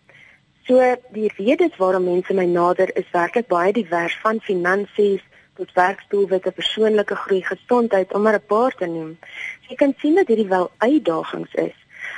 So 0.68 0.96
die 1.12 1.32
redes 1.38 1.78
waarom 1.78 2.04
mense 2.04 2.34
my 2.34 2.46
nader 2.46 2.96
is 2.96 3.10
werklik 3.12 3.48
baie 3.48 3.74
divers 3.74 4.16
van 4.24 4.40
finansies, 4.40 5.24
tot 5.60 5.74
werkdoelwitte, 5.76 6.52
persoonlike 6.56 7.16
groei, 7.16 7.42
gesondheid 7.44 8.14
om 8.14 8.22
maar 8.22 8.40
'n 8.40 8.50
paar 8.54 8.76
te 8.76 8.86
noem. 8.86 9.18
Jy 9.68 9.76
kan 9.76 9.94
sien 9.98 10.16
dat 10.16 10.28
hierdie 10.28 10.48
wel 10.48 10.72
uitdagings 10.78 11.54
is, 11.54 11.78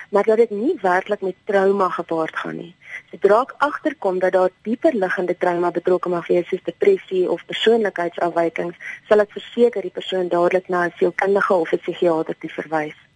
maar 0.10 0.24
dat 0.24 0.38
dit 0.38 0.50
nie 0.50 0.78
werklik 0.82 1.22
met 1.22 1.36
trauma 1.44 1.90
gepaard 1.90 2.36
gaan 2.36 2.58
nie. 2.58 2.76
Sodra 3.12 3.42
ek 3.42 3.54
agterkom 3.58 4.20
dat 4.20 4.32
daar 4.32 4.50
dieper 4.62 4.94
liggende 4.96 5.38
trauma 5.38 5.72
betrokke 5.72 6.10
mag 6.10 6.28
wees 6.28 6.48
soos 6.48 6.64
depressie 6.64 7.30
of 7.30 7.46
persoonlikheidsafwykings, 7.46 8.78
sal 9.08 9.20
ek 9.20 9.32
verseker 9.32 9.82
die 9.82 9.98
persoon 10.00 10.28
dadelik 10.28 10.68
na 10.68 10.86
'n 10.86 10.94
sielkundige 10.98 11.54
of 11.54 11.74
'n 11.74 11.80
psigiatër 11.80 12.36
toe 12.38 12.50
verwys. 12.50 13.11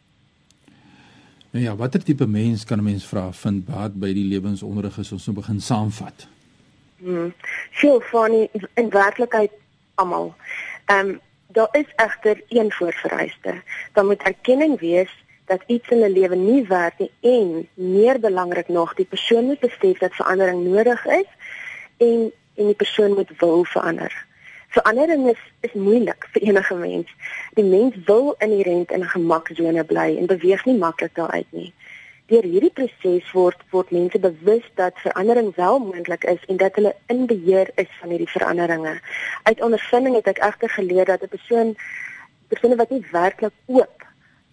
Nou 1.56 1.68
ja, 1.68 1.76
watter 1.76 2.04
tipe 2.04 2.28
mens 2.28 2.64
kan 2.64 2.78
'n 2.78 2.84
mens 2.84 3.06
vra 3.06 3.32
vind 3.34 3.66
baat 3.66 3.94
by 4.00 4.14
die 4.14 4.26
lewensonderrig 4.28 4.98
as 5.00 5.12
ons 5.12 5.26
nou 5.26 5.36
begin 5.36 5.62
saamvat? 5.62 6.28
Hmm. 6.98 7.34
Veel 7.72 8.02
van 8.02 8.32
die 8.32 8.50
in 8.74 8.90
werklikheid 8.90 9.52
almal. 9.96 10.36
Ehm 10.86 11.10
um, 11.10 11.20
daar 11.48 11.68
is 11.72 11.94
egter 11.96 12.42
een 12.50 12.72
voorvereiste. 12.72 13.62
Daar 13.94 14.06
moet 14.06 14.22
erkenning 14.22 14.80
wees 14.80 15.24
dat 15.46 15.64
iets 15.68 15.88
in 15.90 16.00
'n 16.00 16.12
lewe 16.12 16.36
nie 16.36 16.68
werk 16.68 17.00
nie 17.00 17.12
en 17.22 17.68
meer 17.74 18.20
belangrik 18.20 18.68
nog, 18.68 18.94
die 18.94 19.06
persoon 19.06 19.46
moet 19.46 19.60
besef 19.60 19.98
dat 19.98 20.16
verandering 20.16 20.64
nodig 20.64 21.06
is 21.06 21.30
en 21.98 22.32
en 22.56 22.66
die 22.66 22.76
persoon 22.76 23.14
moet 23.14 23.32
wil 23.38 23.64
verander. 23.64 24.26
Verandering 24.76 25.30
is 25.32 25.42
is 25.68 25.74
moeilik 25.74 26.28
vir 26.34 26.42
enige 26.50 26.76
mens. 26.76 27.12
Die 27.60 27.68
mens 27.68 27.96
wil 28.06 28.36
inherënt 28.40 28.92
in 28.92 29.02
'n 29.02 29.14
gemaksone 29.16 29.84
bly 29.84 30.10
en 30.20 30.32
beweeg 30.34 30.66
nie 30.66 30.78
maklik 30.78 31.16
daaruit 31.16 31.52
nie 31.52 31.74
deur 32.32 32.46
hierdie 32.50 32.72
proses 32.74 33.28
word 33.38 33.60
word 33.74 33.92
mense 33.94 34.20
bewus 34.22 34.66
dat 34.80 34.98
verandering 35.04 35.52
wel 35.56 35.78
moontlik 35.80 36.24
is 36.32 36.42
en 36.50 36.58
dat 36.58 36.78
hulle 36.80 36.96
in 37.14 37.26
beheer 37.30 37.70
is 37.82 37.92
van 38.00 38.10
hierdie 38.10 38.32
veranderinge. 38.32 38.96
Uit 39.44 39.62
ondervinding 39.62 40.18
het 40.18 40.32
ek 40.34 40.42
egter 40.48 40.74
geleer 40.78 41.06
dat 41.06 41.22
'n 41.22 41.34
persoon 41.36 41.76
persone 42.50 42.76
wat 42.82 42.90
nie 42.90 43.06
werklik 43.12 43.54
oop 43.66 44.08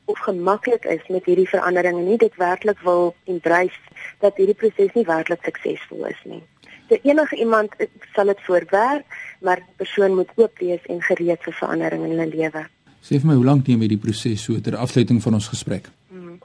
of 0.05 0.19
gemaklik 0.19 0.85
is 0.85 1.09
met 1.09 1.25
hierdie 1.25 1.49
veranderinge 1.49 2.03
nie, 2.03 2.19
dit 2.19 2.37
werklik 2.37 2.79
wil 2.85 3.15
embrace 3.25 3.81
dat 4.19 4.37
hierdie 4.37 4.59
proses 4.59 4.93
nie 4.93 5.05
werklik 5.05 5.45
suksesvol 5.45 6.05
is 6.07 6.23
nie. 6.25 6.43
Vir 6.93 7.01
enige 7.09 7.37
iemand 7.41 7.73
sal 8.13 8.29
dit 8.29 8.41
voorwerk, 8.45 9.05
maar 9.41 9.63
die 9.63 9.77
persoon 9.81 10.15
moet 10.15 10.29
oop 10.37 10.59
wees 10.61 10.83
en 10.93 11.01
gereed 11.01 11.41
vir 11.41 11.55
verandering 11.57 12.05
in 12.05 12.11
hulle 12.13 12.29
lewe. 12.29 12.67
Sê 13.01 13.17
vir 13.17 13.31
my, 13.31 13.37
hoe 13.39 13.47
lank 13.49 13.71
neem 13.71 13.81
hierdie 13.81 14.01
proses 14.03 14.45
so 14.45 14.61
ter 14.61 14.77
afsluiting 14.77 15.23
van 15.25 15.39
ons 15.41 15.49
gesprek? 15.55 15.89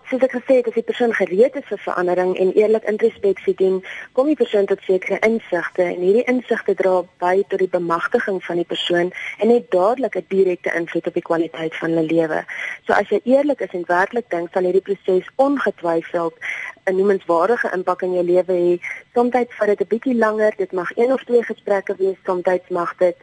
soos 0.08 0.24
ek 0.24 0.36
gesê 0.38 0.58
het, 0.60 0.68
as 0.70 0.75
die 0.77 0.86
persoon 0.88 1.12
gereed 1.16 1.56
is 1.60 1.66
vir 1.68 1.80
verandering 1.84 2.30
en 2.39 2.54
eerlik 2.56 2.86
introspeksie 2.88 3.54
doen, 3.60 3.82
kom 4.16 4.30
die 4.32 4.38
persoon 4.39 4.68
tot 4.70 4.84
sekere 4.88 5.20
insigte 5.27 5.84
en 5.84 6.00
hierdie 6.00 6.24
insigte 6.32 6.75
dra 6.80 7.01
by 7.24 7.34
tot 7.51 7.60
die 7.60 7.72
bemagtiging 7.74 8.39
van 8.46 8.62
die 8.62 8.68
persoon 8.70 9.12
en 9.44 9.51
het 9.51 9.68
dadelik 9.75 10.16
'n 10.16 10.25
direkte 10.32 10.72
invloed 10.80 11.08
op 11.08 11.13
die 11.13 11.27
kwaliteit 11.30 11.75
van 11.75 11.92
hulle 11.92 12.08
lewe. 12.08 12.46
So 12.86 12.94
as 12.94 13.10
jy 13.10 13.20
eerlik 13.24 13.60
is 13.62 13.74
en 13.74 13.84
werklik 13.88 14.30
dink, 14.30 14.50
sal 14.54 14.63
hierdie 14.63 14.88
proses 14.88 15.27
ongetwyfeld 15.36 16.34
'n 16.88 16.96
noemenswaardige 16.96 17.72
impak 17.75 18.01
in 18.01 18.13
jou 18.13 18.24
lewe 18.24 18.53
hê. 18.53 18.79
Soms 19.13 19.32
vat 19.32 19.67
dit 19.67 19.82
'n 19.82 19.91
bietjie 19.94 20.15
langer, 20.15 20.53
dit 20.58 20.72
mag 20.72 20.89
een 20.96 21.12
of 21.13 21.24
twee 21.24 21.44
gesprekke 21.44 21.96
wees, 21.98 22.17
soms 22.25 22.70
mag 22.70 22.98
dit 22.98 23.17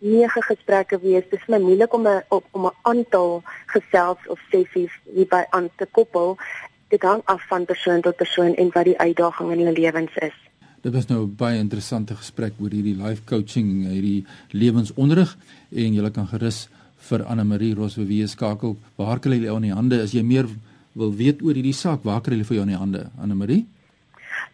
nege 0.00 0.42
gesprekke 0.42 0.98
wees. 1.00 1.24
Dit 1.30 1.40
is 1.40 1.48
my 1.48 1.58
moeilik 1.58 1.92
om 1.94 2.06
'n 2.06 2.22
om 2.50 2.66
'n 2.66 2.76
aantal 2.82 3.42
gesels 3.66 4.22
of 4.26 4.40
sessies 4.50 4.92
hierby 5.14 5.44
aan 5.50 5.68
te 5.76 5.86
koppel. 5.90 6.36
Dit 6.88 7.02
hang 7.02 7.22
af 7.24 7.46
van 7.48 7.64
persoon 7.64 8.00
tot 8.00 8.16
persoon 8.16 8.54
en 8.54 8.70
wat 8.72 8.84
die 8.84 8.98
uitdaging 8.98 9.52
in 9.52 9.58
hulle 9.58 9.72
lewens 9.72 10.16
is. 10.16 10.36
Dit 10.80 10.92
was 10.92 11.06
nou 11.06 11.20
'n 11.22 11.36
baie 11.36 11.58
interessante 11.58 12.16
gesprek 12.16 12.52
oor 12.60 12.70
hierdie 12.70 12.96
life 12.96 13.24
coaching, 13.24 13.86
hierdie 13.86 14.26
lewensonderrig 14.50 15.36
en 15.70 15.94
jy 15.94 16.10
kan 16.10 16.26
gerus 16.26 16.68
vir 16.96 17.24
Anne 17.24 17.44
Marie 17.44 17.74
Roswewe 17.74 18.26
skakel. 18.26 18.76
Waar 18.96 19.18
kry 19.18 19.40
jy 19.40 19.54
aan 19.54 19.62
die 19.62 19.74
hande 19.74 20.02
as 20.02 20.12
jy 20.12 20.22
meer 20.22 20.46
wil 21.00 21.14
weet 21.16 21.42
oor 21.42 21.56
hierdie 21.56 21.76
saak? 21.76 22.04
Waar 22.04 22.20
kry 22.24 22.38
jy 22.38 22.48
vir 22.48 22.58
jou 22.58 22.66
aan 22.66 22.74
die 22.74 22.82
hande, 22.82 23.06
Anne 23.20 23.38
Marie? 23.38 23.64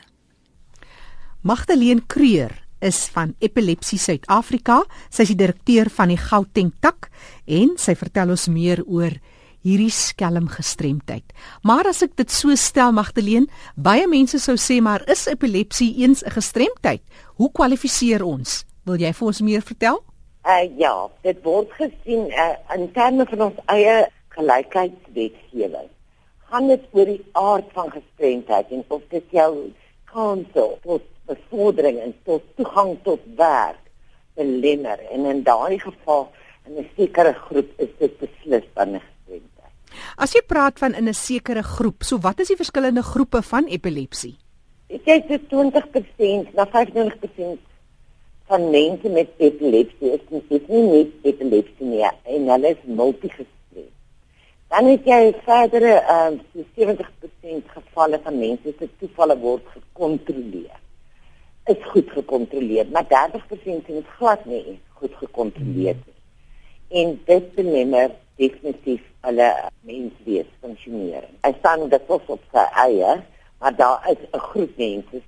Magdalene 1.48 2.03
Kreur 2.03 2.51
is 2.84 3.06
van 3.13 3.32
Epilepsie 3.39 4.00
Suid-Afrika. 4.01 4.82
Sy 5.08 5.24
is 5.24 5.32
die 5.32 5.38
direkteur 5.39 5.88
van 5.94 6.12
die 6.12 6.18
Gauteng 6.20 6.74
tak 6.84 7.08
en 7.48 7.77
sy 7.80 7.96
vertel 7.96 8.34
ons 8.36 8.50
meer 8.51 8.82
oor 8.84 9.15
hierdie 9.63 9.94
skelm 9.96 10.50
gestremdheid. 10.51 11.32
Maar 11.63 11.94
as 11.94 12.03
ek 12.03 12.18
dit 12.20 12.34
so 12.34 12.51
stel 12.60 12.91
Magdalene, 12.98 13.48
baie 13.80 14.03
mense 14.12 14.41
sou 14.44 14.58
sê 14.60 14.82
maar 14.84 15.08
is 15.08 15.30
epilepsie 15.32 15.94
eens 16.03 16.25
'n 16.25 16.36
gestremdheid? 16.36 17.03
Hoe 17.39 17.51
kwalifiseer 17.53 18.25
ons? 18.25 18.65
Wil 18.84 19.00
jy 19.00 19.13
vir 19.13 19.27
ons 19.27 19.41
meer 19.41 19.62
vertel? 19.62 20.03
Uh 20.44 20.68
ja, 20.75 21.08
dit 21.24 21.39
word 21.44 21.72
gesien 21.80 22.27
uh, 22.27 22.56
in 22.75 22.91
terme 22.91 23.25
van 23.25 23.41
ons 23.48 23.60
eie 23.68 24.12
gelykheidswetgewing. 24.36 25.88
Gaan 26.51 26.67
dit 26.67 26.84
oor 26.91 27.08
die 27.08 27.22
aard 27.39 27.70
van 27.75 27.91
gestremdheid 27.91 28.72
en 28.75 28.84
of 28.91 29.03
dit 29.13 29.24
jou 29.31 29.51
kanse 30.12 30.65
tot 30.84 31.05
bevordering 31.29 32.00
en 32.03 32.13
tot 32.27 32.43
toegang 32.60 32.98
tot 33.05 33.24
werk 33.38 33.79
belemmer 34.36 35.00
en 35.15 35.29
in 35.31 35.43
daai 35.48 35.79
geval 35.79 36.27
in 36.67 36.77
'n 36.84 36.89
sekere 36.98 37.34
groep 37.34 37.70
is 37.77 37.91
dit 38.00 38.20
beslis 38.20 38.67
dan 38.74 38.96
'n 38.96 39.01
gestremdheid. 39.08 39.74
As 40.17 40.34
jy 40.34 40.41
praat 40.48 40.79
van 40.79 40.93
in 40.93 41.08
'n 41.08 41.13
sekere 41.13 41.63
groep, 41.63 42.03
so 42.03 42.17
wat 42.17 42.39
is 42.39 42.48
die 42.48 42.62
verskillende 42.63 43.03
groepe 43.03 43.41
van 43.41 43.65
epilepsie? 43.65 44.36
Ek 44.89 45.01
sê 45.08 45.27
dit 45.27 45.50
20% 45.50 46.53
na 46.53 46.65
25% 46.65 47.60
van 48.48 48.70
mense 48.70 49.10
met 49.10 49.29
epilepsie 49.38 50.12
is 50.12 50.67
nie 50.67 50.84
net 50.84 51.08
epilepsie 51.24 51.86
nie 51.86 52.03
en 52.03 52.48
hulle 52.48 52.67
is 52.67 52.84
multigestrem. 52.86 53.61
Dan 54.72 54.88
het 54.88 55.04
jy 55.04 55.34
verdere 55.44 55.98
uh, 56.08 56.63
70% 56.80 57.74
gevalle 57.75 58.20
van 58.24 58.38
mense 58.40 58.72
se 58.78 58.88
toevalle 59.01 59.36
word 59.42 59.66
gekontroleer 59.74 60.78
is 61.70 61.84
goed 61.92 62.10
gekontroleer, 62.12 62.88
maar 62.92 63.06
30% 63.06 63.86
is 63.86 64.04
glad 64.18 64.46
nie 64.46 64.80
goed 65.00 65.13
gekontroleer 65.16 65.96
nie. 66.00 66.18
En 67.01 67.20
dit 67.25 67.51
belemmer 67.56 68.12
definitief 68.42 69.04
hulle 69.28 69.50
menswees 69.88 70.50
funksionering. 70.62 71.36
Hy 71.46 71.54
staan 71.60 71.90
dit 71.90 72.10
ook 72.10 72.30
op 72.36 72.42
sy 72.54 72.66
eie, 72.86 73.13
maar 73.62 73.75
daar 73.75 74.08
is 74.12 74.24
'n 74.34 74.46
groep 74.50 74.78
mense, 74.78 75.22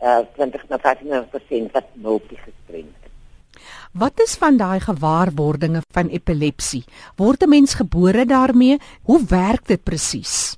uh, 0.00 0.22
20 0.36 0.68
na 0.68 0.78
50% 0.78 1.72
wat 1.72 1.88
multigestremd 1.94 2.94
is. 2.94 2.99
Wat 3.92 4.20
is 4.20 4.36
van 4.38 4.56
daai 4.56 4.80
gewaarwordinge 4.80 5.82
van 5.92 6.08
epilepsie? 6.08 6.84
Word 7.16 7.42
'n 7.42 7.48
mens 7.48 7.74
gebore 7.74 8.24
daarmee? 8.24 8.78
Hoe 9.02 9.20
werk 9.28 9.66
dit 9.66 9.82
presies? 9.82 10.56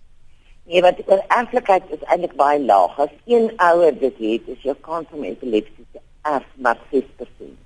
Nee, 0.64 0.82
wat 0.82 0.96
die 0.96 1.04
erflikheid 1.28 1.82
is 1.90 2.02
eintlik 2.06 2.36
baie 2.36 2.60
laag. 2.60 2.98
As 2.98 3.10
een 3.24 3.50
ouer 3.56 3.98
dit 3.98 4.18
het, 4.18 4.48
is 4.48 4.62
jou 4.62 4.76
kans 4.80 5.06
om 5.10 5.24
epilepsie 5.24 5.86
te 5.92 6.00
erf 6.22 6.46
maar 6.54 6.78
6%. 6.90 7.58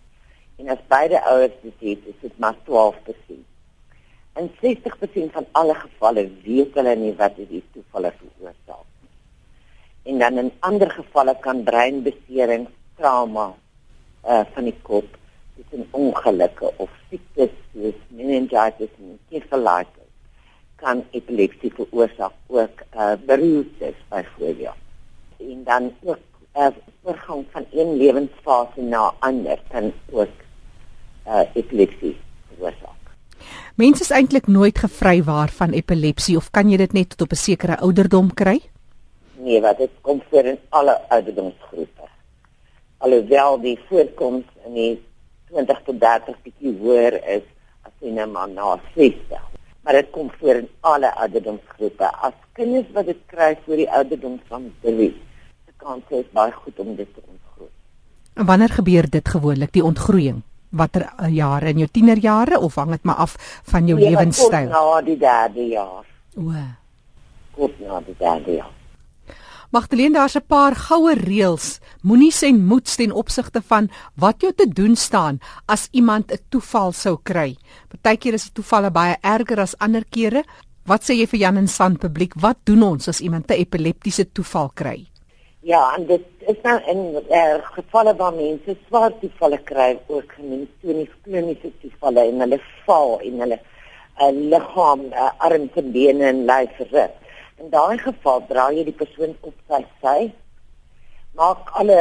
En 0.57 0.69
as 0.69 0.81
beide 0.89 1.21
ouers 1.25 1.53
dit 1.63 1.75
het, 1.79 2.07
is 2.07 2.21
dit 2.21 2.39
maar 2.39 2.57
12%. 2.65 3.45
In 4.37 4.51
60% 4.63 5.33
van 5.33 5.47
alle 5.53 5.75
gevalle 5.75 6.27
weet 6.45 6.75
hulle 6.75 6.97
nie 6.97 7.13
wat 7.17 7.37
dit 7.37 7.63
toevallig 7.73 8.17
veroorsaak 8.21 8.89
nie. 9.01 10.13
En 10.13 10.19
dan 10.19 10.39
in 10.45 10.51
ander 10.61 10.91
gevalle 10.91 11.37
kan 11.41 11.63
breinbeserings, 11.65 12.73
trauma 12.97 13.53
uh 14.27 14.43
van 14.55 14.65
die 14.65 14.77
kop, 14.83 15.09
dis 15.57 15.79
'n 15.79 15.87
ongelukke 15.91 16.73
of 16.77 16.91
siektes 17.09 17.53
soos 17.73 17.99
meningitis 18.09 18.93
en 18.99 19.19
encephalitis 19.29 20.07
kan 20.77 21.05
epilepsie 21.11 21.73
veroorsaak 21.73 22.33
ook 22.47 22.83
uh 22.95 23.13
beroertes 23.27 23.97
byvoorbeeld. 24.09 24.81
En 25.37 25.65
dan 25.65 25.93
ook 26.03 26.19
uh, 26.57 26.69
oorgang 27.03 27.45
van 27.51 27.65
een 27.73 27.97
lewensfase 27.97 28.81
na 28.81 29.15
ander 29.19 29.59
kan 29.69 29.93
ook 30.11 30.37
uh 31.27 31.41
epilepsie 31.55 32.17
veroorsaak. 32.49 33.03
Mense 33.75 34.03
is 34.03 34.11
eintlik 34.11 34.47
nooit 34.47 34.79
gevrywaar 34.79 35.49
van 35.49 35.71
epilepsie 35.71 36.37
of 36.37 36.51
kan 36.51 36.71
jy 36.71 36.77
dit 36.77 36.93
net 36.93 37.09
tot 37.09 37.27
op 37.27 37.33
'n 37.33 37.45
sekere 37.49 37.79
ouderdom 37.79 38.35
kry? 38.35 38.61
Nee, 39.37 39.61
wat 39.61 39.79
dit 39.79 39.91
kom 40.01 40.23
voor 40.31 40.45
in 40.45 40.59
alle 40.69 41.01
ouderdomsgroepe. 41.09 42.09
Alhoewel 42.99 43.61
die 43.61 43.79
voorkoms 43.89 44.45
in 44.65 44.73
die 44.73 45.05
20 45.57 45.83
tot 45.89 46.01
30 46.01 46.41
bietjie 46.45 46.73
hoër 46.81 47.19
is 47.39 47.45
as 47.87 47.93
jy 48.05 48.13
nou 48.17 48.27
maar 48.31 48.51
na 48.53 48.75
60. 48.95 49.45
Maar 49.87 50.01
dit 50.01 50.11
kom 50.13 50.29
voor 50.41 50.63
in 50.63 50.69
alle 50.81 51.13
ouderdomsgroepe. 51.15 52.11
As 52.29 52.35
kinders 52.59 52.91
wat 52.93 53.07
dit 53.07 53.23
kry 53.31 53.55
voor 53.65 53.81
die 53.81 53.89
ouderdom 54.01 54.41
van 54.51 54.67
3, 54.83 55.13
se 55.67 55.79
kans 55.81 56.13
is 56.19 56.29
baie 56.35 56.53
goed 56.53 56.83
om 56.83 56.93
dit 56.99 57.09
te 57.15 57.23
ontgroei. 57.23 57.71
En 58.35 58.47
wanneer 58.51 58.75
gebeur 58.81 59.09
dit 59.11 59.35
gewoonlik, 59.37 59.73
die 59.73 59.85
ontgroeiing? 59.85 60.43
watter 60.77 61.07
uh, 61.07 61.29
jare 61.33 61.73
in 61.73 61.85
jou 61.85 61.89
tienerjare 61.89 62.59
of 62.61 62.75
hang 62.75 62.91
dit 62.97 63.05
maar 63.09 63.23
af 63.25 63.37
van 63.71 63.87
jou 63.87 63.99
nee, 63.99 64.11
lewenstyl? 64.11 64.69
Na 64.69 65.01
die 65.05 65.19
derde 65.19 65.69
jaar. 65.73 66.05
O. 66.37 66.53
Goed 67.57 67.79
na 67.81 68.01
die 68.05 68.17
derde 68.19 68.59
jaar. 68.61 68.76
Magdalene, 69.77 70.17
daar's 70.17 70.37
'n 70.37 70.47
paar 70.55 70.75
goue 70.89 71.15
reëls. 71.15 71.81
Moenie 72.03 72.33
sen 72.33 72.65
moeds 72.65 72.97
ten 72.97 73.13
opsigte 73.13 73.61
van 73.63 73.91
wat 74.15 74.41
jou 74.41 74.53
te 74.53 74.69
doen 74.69 74.97
staan 74.97 75.39
as 75.67 75.89
iemand 75.91 76.33
'n 76.33 76.39
toeval 76.49 76.93
sou 76.93 77.17
kry. 77.23 77.57
Partykeer 77.89 78.33
is 78.33 78.51
toevalle 78.53 78.91
baie 78.91 79.17
erger 79.21 79.61
as 79.61 79.79
ander 79.79 80.05
kere. 80.11 80.45
Wat 80.87 81.03
sê 81.03 81.13
jy 81.15 81.27
vir 81.27 81.41
Jan 81.41 81.57
en 81.57 81.69
San 81.69 81.99
publiek? 81.99 82.33
Wat 82.41 82.57
doen 82.65 82.83
ons 82.83 83.09
as 83.09 83.21
iemand 83.21 83.51
'n 83.51 83.53
epileptiese 83.53 84.33
toeval 84.33 84.71
kry? 84.75 85.07
Ja, 85.61 85.95
en 85.97 86.07
dit 86.07 86.25
is 86.39 86.57
nou 86.63 86.81
in 86.87 87.23
uh, 87.31 87.59
gevalle 87.77 88.17
waar 88.17 88.33
mense 88.33 88.77
swaar 88.87 89.13
toevalle 89.21 89.59
kry, 89.65 89.99
ook 90.07 90.27
kliniese 90.81 91.13
kliniese 91.23 91.73
toevalle 91.81 92.21
en 92.21 92.41
hulle 92.41 92.61
val 92.87 93.21
en 93.21 93.41
hulle 93.41 93.59
uh, 94.21 94.31
liggaam, 94.33 95.01
uh, 95.13 95.31
arms 95.39 95.71
en 95.75 95.93
bene 95.93 96.25
en 96.25 96.45
lyf 96.47 96.71
verruk. 96.77 97.26
In 97.57 97.71
daai 97.73 97.97
geval 97.99 98.43
draai 98.49 98.77
jy 98.77 98.83
die 98.91 98.99
persoon 99.03 99.31
op 99.49 99.55
sy 99.69 99.79
sy. 100.03 100.19
Maak 101.41 101.71
alle 101.81 102.01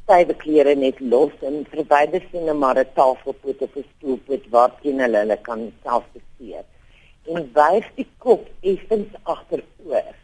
stywe 0.00 0.34
klere 0.40 0.74
net 0.78 0.98
los 1.12 1.34
en 1.48 1.60
verwyder 1.70 2.24
sien 2.30 2.50
'n 2.50 2.58
maar 2.62 2.78
'n 2.82 2.90
tafelpoot 2.98 3.62
of 3.66 3.76
'n 3.76 3.86
stoelpoot 3.92 4.44
waarteen 4.56 5.02
hulle 5.04 5.18
hulle 5.22 5.38
kan 5.48 5.62
self 5.84 6.04
bestuur. 6.16 6.64
En 7.30 7.50
wyf 7.58 7.86
die 8.00 8.08
kop 8.24 8.42
effens 8.72 9.12
agteroor. 9.34 10.14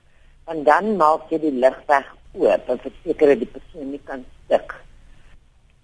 Want 0.46 0.64
dan 0.70 0.96
maak 0.96 1.30
jy 1.30 1.38
die 1.46 1.56
lig 1.64 1.78
weg 1.86 2.08
oop 2.34 2.68
en 2.68 2.84
verseker 2.86 3.26
dat 3.32 3.42
die 3.44 3.54
persoon 3.56 3.90
nie 3.90 4.04
kan 4.10 4.24
stik. 4.44 4.74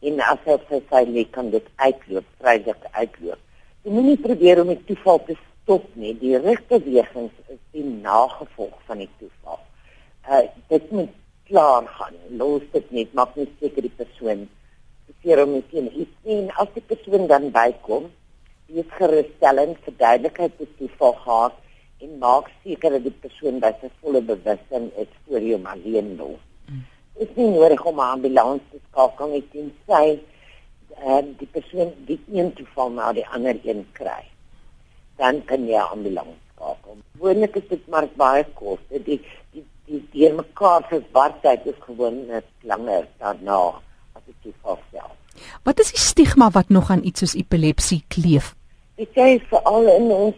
En 0.03 0.21
as 0.33 0.43
hy 0.47 0.59
sy 0.69 0.81
sy 0.91 1.05
lê 1.15 1.25
kan 1.31 1.51
dit 1.51 1.67
uitloop, 1.77 2.27
vrylik 2.41 2.83
uitloop. 2.93 3.41
Jy 3.85 3.91
moenie 3.93 4.19
probeer 4.29 4.61
om 4.61 4.69
die 4.75 4.85
toeval 4.91 5.19
te 5.27 5.35
stop 5.69 5.85
nie. 6.01 6.15
Die 6.17 6.37
rigbewegings 6.41 7.35
is 7.53 7.61
die 7.77 7.85
nagevolg 7.85 8.77
van 8.89 9.03
die 9.03 9.11
toeval. 9.21 9.59
Uh 10.25 10.47
dit 10.73 10.93
moet 10.97 11.11
klaar 11.51 11.85
gaan. 11.97 12.17
Los 12.41 12.65
dit 12.73 12.87
net, 12.97 13.13
maak 13.13 13.35
net 13.37 13.53
seker 13.61 13.85
die 13.85 13.97
persoon 13.97 14.47
seker 15.09 15.43
om 15.45 15.57
iets 15.59 16.15
sien 16.25 16.49
as 16.63 16.71
die 16.73 16.85
persoon 16.89 17.27
dan 17.29 17.51
bykom. 17.53 18.07
Wees 18.73 18.89
gerusstellend, 18.97 19.81
verduidelikheid 19.85 20.57
die 20.61 20.69
toeval 20.79 21.13
gehad 21.25 21.61
en 22.05 22.17
maak 22.23 22.49
seker 22.63 22.97
dat 22.97 23.05
die 23.05 23.17
persoon 23.27 23.61
by 23.61 23.73
sy 23.83 23.93
volle 24.01 24.25
bewustheid 24.25 24.89
is 25.05 25.13
voor 25.27 25.45
jy 25.45 25.53
hom 25.57 25.69
alleen 25.69 26.15
los. 26.17 26.41
Mm. 26.69 26.81
Dit 27.19 27.29
is 27.29 27.37
nie 27.43 27.51
nodig 27.59 27.85
om 27.85 28.01
'n 28.01 28.13
ambulans 28.17 28.65
te 28.73 28.81
skakel 28.89 29.35
nie 29.35 29.45
teen 29.53 29.71
sy 29.85 30.17
en 31.05 31.37
die 31.37 31.51
persoon 31.53 31.93
die 32.09 32.21
een 32.33 32.53
toeval 32.57 32.91
na 32.97 33.13
die 33.13 33.27
ander 33.27 33.57
een 33.65 33.85
kry. 33.93 34.25
Dan 35.19 35.45
kan 35.45 35.67
jy 35.67 35.77
'n 35.77 35.91
ambulans 35.93 36.39
skakel. 36.55 36.97
Gewoonlik 37.17 37.57
is 37.57 37.69
dit 37.69 37.89
maar 37.89 38.09
baie 38.17 38.45
kos. 38.55 38.79
Die 38.89 39.03
die 39.53 39.65
die 39.87 40.03
die 40.13 40.33
mekaar 40.33 40.85
se 40.91 41.03
wartyd 41.13 41.67
is 41.67 41.79
gewoonlik 41.87 42.45
langer 42.63 43.07
daarna 43.19 43.61
as 44.17 44.23
dit 44.27 44.35
toeval 44.43 44.79
self. 44.93 45.17
Wat 45.65 45.81
is 45.81 45.93
die 45.95 46.03
stigma 46.03 46.51
wat 46.51 46.69
nog 46.69 46.91
aan 46.91 47.05
iets 47.05 47.21
soos 47.21 47.35
epilepsie 47.35 48.03
kleef? 48.09 48.55
Dit 48.99 49.11
sê 49.15 49.39
veral 49.51 49.89
in 49.95 50.11
ons 50.11 50.37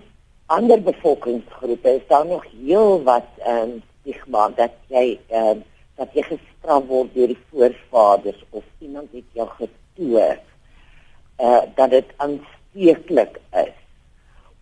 ander 0.50 0.80
bevolkingsgroepe 0.82 1.96
is 2.00 2.06
daar 2.08 2.26
nog 2.26 2.44
heel 2.50 3.02
wat 3.02 3.28
ehm 3.38 3.62
um, 3.62 3.82
stigma 4.00 4.48
dat 4.56 4.74
jy 4.88 5.18
ehm 5.28 5.50
um, 5.56 5.64
dat 6.00 6.14
jy 6.16 6.24
gestraf 6.30 6.86
word 6.88 7.12
deur 7.14 7.28
die 7.28 7.42
voorvaders 7.50 8.40
of 8.50 8.64
iemand 8.78 9.12
het 9.12 9.26
jou 9.36 9.48
getoer 9.58 10.38
eh 11.36 11.46
uh, 11.46 11.62
dat 11.76 11.90
dit 11.90 12.08
aansteeklik 12.16 13.40
is 13.64 13.76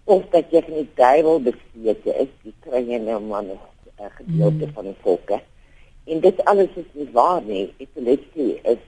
of 0.09 0.25
dat 0.33 0.53
jy 0.53 0.63
van 0.65 0.77
die 0.79 0.91
duiwel 0.97 1.41
besete 1.45 2.15
is, 2.25 2.31
jy 2.47 2.53
kry 2.65 2.81
jy 2.89 2.99
nou 3.05 3.19
maar 3.21 3.45
'n 3.45 3.59
uh, 3.59 4.11
gedeelte 4.17 4.67
mm. 4.67 4.73
van 4.73 4.85
die 4.89 4.97
volke. 5.05 5.41
En 6.09 6.21
dit 6.21 6.45
alles 6.45 6.77
is 6.81 6.89
nie 6.93 7.09
waar 7.13 7.43
nie. 7.43 7.75
Epilepsie 7.77 8.61
is 8.73 8.81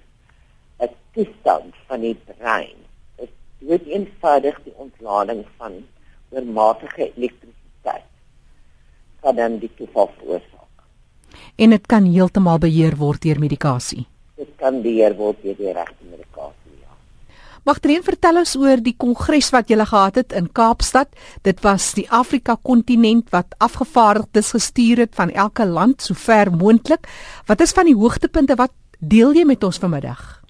'n 0.80 0.88
toestand 1.12 1.74
van 1.86 2.00
die 2.00 2.16
brein. 2.24 2.78
Dit 3.16 3.32
word 3.58 3.86
eenvoudig 3.86 4.62
die 4.64 4.76
ontlading 4.76 5.44
van 5.58 5.84
oormatige 6.30 7.12
elektrisiteit 7.16 8.08
kan 9.20 9.36
dan 9.36 9.58
die 9.58 9.70
toeval 9.76 10.10
veroorsaak. 10.16 10.74
En 11.56 11.70
dit 11.70 11.86
kan 11.86 12.04
heeltemal 12.04 12.58
beheer 12.58 12.96
word 12.96 13.22
deur 13.22 13.38
medikasie. 13.38 14.06
Dit 14.36 14.48
kan 14.56 14.82
beheer 14.82 15.16
word 15.16 15.42
deur 15.42 15.56
die 15.56 15.72
regte 15.72 16.04
medikasie. 16.10 16.59
Magdalene, 17.68 18.00
vertel 18.00 18.38
ons 18.40 18.54
oor 18.56 18.80
die 18.80 18.94
kongres 18.96 19.50
wat 19.52 19.68
jy 19.68 19.76
gehad 19.84 20.16
het 20.16 20.32
in 20.32 20.46
Kaapstad. 20.56 21.10
Dit 21.44 21.58
was 21.60 21.90
die 21.92 22.06
Afrika 22.08 22.54
kontinent 22.56 23.28
wat 23.34 23.52
afgevaardigdes 23.60 24.54
gestuur 24.56 25.02
het 25.04 25.12
van 25.14 25.28
elke 25.30 25.66
land 25.68 26.00
so 26.00 26.16
ver 26.16 26.48
moontlik. 26.50 27.04
Wat 27.46 27.60
is 27.60 27.76
van 27.76 27.84
die 27.84 27.96
hoogtepunte 27.96 28.56
wat 28.56 28.72
deel 28.98 29.36
jy 29.36 29.44
met 29.44 29.64
ons 29.64 29.80
vanmiddag? 29.82 30.40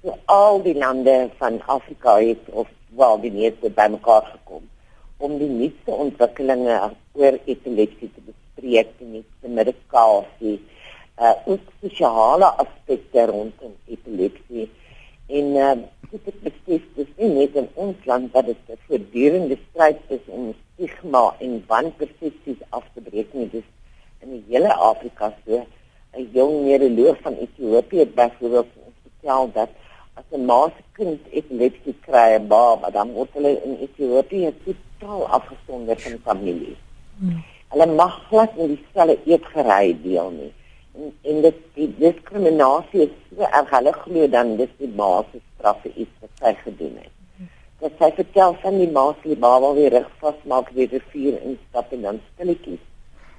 So 0.00 0.16
al 0.24 0.62
die 0.64 0.74
lande 0.78 1.28
van 1.36 1.60
Afrika 1.66 2.16
het 2.16 2.48
of 2.48 2.72
wel 2.96 3.20
die 3.20 3.32
meeste 3.34 3.68
bymekaar 3.68 4.24
gekom 4.32 4.64
om 5.18 5.36
die 5.36 5.50
nuutste 5.50 5.92
ontwikkelinge 5.92 6.80
oor 7.18 7.38
epilepsie 7.44 8.08
te 8.08 8.24
bespreek 8.24 8.94
die 9.02 9.52
medikasie, 9.52 10.56
uh 11.18 11.34
ook 11.44 11.72
sosiale 11.82 12.54
aspekte 12.62 13.26
rondom 13.26 13.76
epilepsie. 13.90 14.70
En 15.28 15.56
uh 15.60 15.76
dit 16.10 16.28
is 16.30 16.38
beslis 16.42 16.84
dis 16.96 17.10
nie 17.16 17.28
net 17.34 17.56
in 17.62 17.68
ons 17.74 18.04
land 18.10 18.32
dat 18.32 18.46
dit 18.46 18.62
'n 18.68 18.78
voortdurende 18.86 19.56
stryd 19.70 19.98
is 20.16 20.24
om 20.26 20.54
stigma 20.60 21.24
en 21.40 21.64
wanpersepsies 21.66 22.60
af 22.70 22.84
te 22.94 23.00
breek 23.00 23.34
nie. 23.34 23.48
Dis 23.50 23.68
in 24.22 24.30
die 24.30 24.44
hele 24.48 24.72
Afrika 24.74 25.34
so 25.44 25.66
'n 26.16 26.28
jong 26.32 26.54
neuroloog 26.64 27.18
van 27.20 27.34
Ethiopië 27.34 27.98
het 27.98 28.14
byvoorbeeld 28.14 28.66
vertel 29.02 29.50
dat 29.52 29.70
as 30.14 30.24
'n 30.32 30.44
ma 30.44 30.60
se 30.76 30.82
kind 30.92 31.20
epilepsie 31.30 31.94
kry, 32.06 32.30
'n 32.34 32.48
baba, 32.48 32.90
dan 32.90 33.12
word 33.12 33.30
hulle 33.32 33.52
in 33.64 33.78
Ethiopië 33.86 34.54
totaal 34.64 35.26
afgesonder 35.28 35.96
van 36.00 36.12
die 36.12 36.20
familie. 36.24 36.76
Hmm. 37.18 37.44
Hulle 37.68 37.86
mag 37.86 38.14
glad 38.28 38.56
nie 38.56 38.68
dieselfde 38.68 39.18
eetgerei 39.24 40.02
deel 40.02 40.30
nie. 40.30 40.52
En, 40.98 41.42
dit 41.42 41.58
die 41.76 41.86
diskriminasie 41.98 43.04
is 43.06 43.14
so 43.30 43.46
erg, 43.46 43.70
hulle 43.70 43.92
glo 44.00 44.26
dan 44.32 44.56
dis 44.58 44.72
die 44.80 44.90
se 44.90 45.40
straf 45.40 45.80
vir 45.84 45.92
iets 45.94 46.24
wat 46.24 46.42
sy 46.42 46.52
gedoen 46.64 46.96
het. 47.02 47.14
Dat 47.78 47.92
sy 48.00 48.10
vertel 48.16 48.56
van 48.62 48.78
die 48.80 48.90
ma 48.90 49.04
se 49.22 49.36
baba 49.36 49.72
weer 49.76 49.94
reg 49.94 50.08
vasmaak 50.22 50.72
weer 50.74 50.90
die 50.90 51.02
vuur 51.12 51.38
instap 51.50 51.92
en 51.92 52.02
dan 52.02 52.20
stilletjies. 52.32 52.82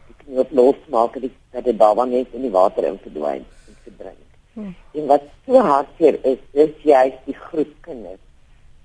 Die 0.07 0.15
knoop 0.23 0.51
losmaak 0.51 1.19
dat 1.19 1.63
die 1.65 1.75
baba 1.83 2.05
net 2.05 2.31
in 2.33 2.47
die 2.47 2.55
water 2.55 2.87
in 2.87 2.99
verdwyn 3.03 3.43
en 3.43 3.79
verdrink. 3.83 4.25
Hmm. 4.53 4.75
En 4.95 5.11
wat 5.11 5.27
so 5.45 5.59
hartseer 5.59 6.19
is, 6.23 6.39
dis 6.55 6.71
juist 6.83 7.25
die 7.25 7.35
groep 7.35 7.75
kinders 7.81 8.23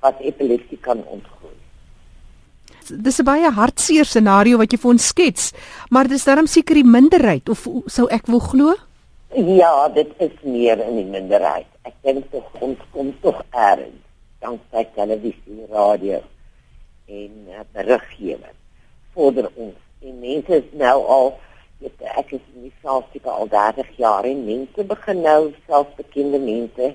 wat 0.03 0.19
epilepsie 0.21 0.79
kan 0.83 1.07
ontgroei. 1.07 1.57
Dis 2.91 3.21
'n 3.21 3.25
baie 3.25 3.51
hartseer 3.51 4.05
scenario 4.05 4.59
wat 4.59 4.73
jy 4.73 4.79
vir 4.79 4.91
ons 4.91 5.07
skets, 5.07 5.53
maar 5.91 6.09
dis 6.09 6.25
darm 6.25 6.47
seker 6.47 6.75
die 6.75 6.85
minderheid 6.85 7.49
of 7.49 7.67
sou 7.87 8.07
ek 8.11 8.27
wil 8.27 8.41
glo? 8.41 8.75
Ja, 9.35 9.89
dit 9.89 10.11
is 10.19 10.33
meer 10.43 10.79
in 10.81 10.97
die 10.97 11.11
minderheid. 11.11 11.67
Ek 11.83 11.95
dink 12.03 12.31
tog 12.31 12.45
ons 12.61 12.79
kom 12.93 13.13
tog 13.21 13.43
erns 13.51 14.05
danksy 14.45 14.85
televisie, 14.95 15.65
radio 15.73 16.21
en 17.09 17.33
uh, 17.49 17.65
beriggewing 17.73 18.57
vorder 19.15 19.49
ons. 19.55 19.79
En 20.05 20.21
mense 20.21 20.53
is 20.61 20.71
nou 20.77 20.97
al 21.17 21.33
weet 21.81 22.05
ek 22.21 22.35
is 22.37 22.45
in 22.55 22.69
die 22.69 22.75
selfsieke 22.83 23.31
al 23.31 23.49
30 23.53 23.91
jaar 24.01 24.29
en 24.29 24.45
mense 24.47 24.87
begin 24.89 25.23
nou 25.25 25.41
selfs 25.69 25.97
bekende 25.99 26.41
mense 26.41 26.93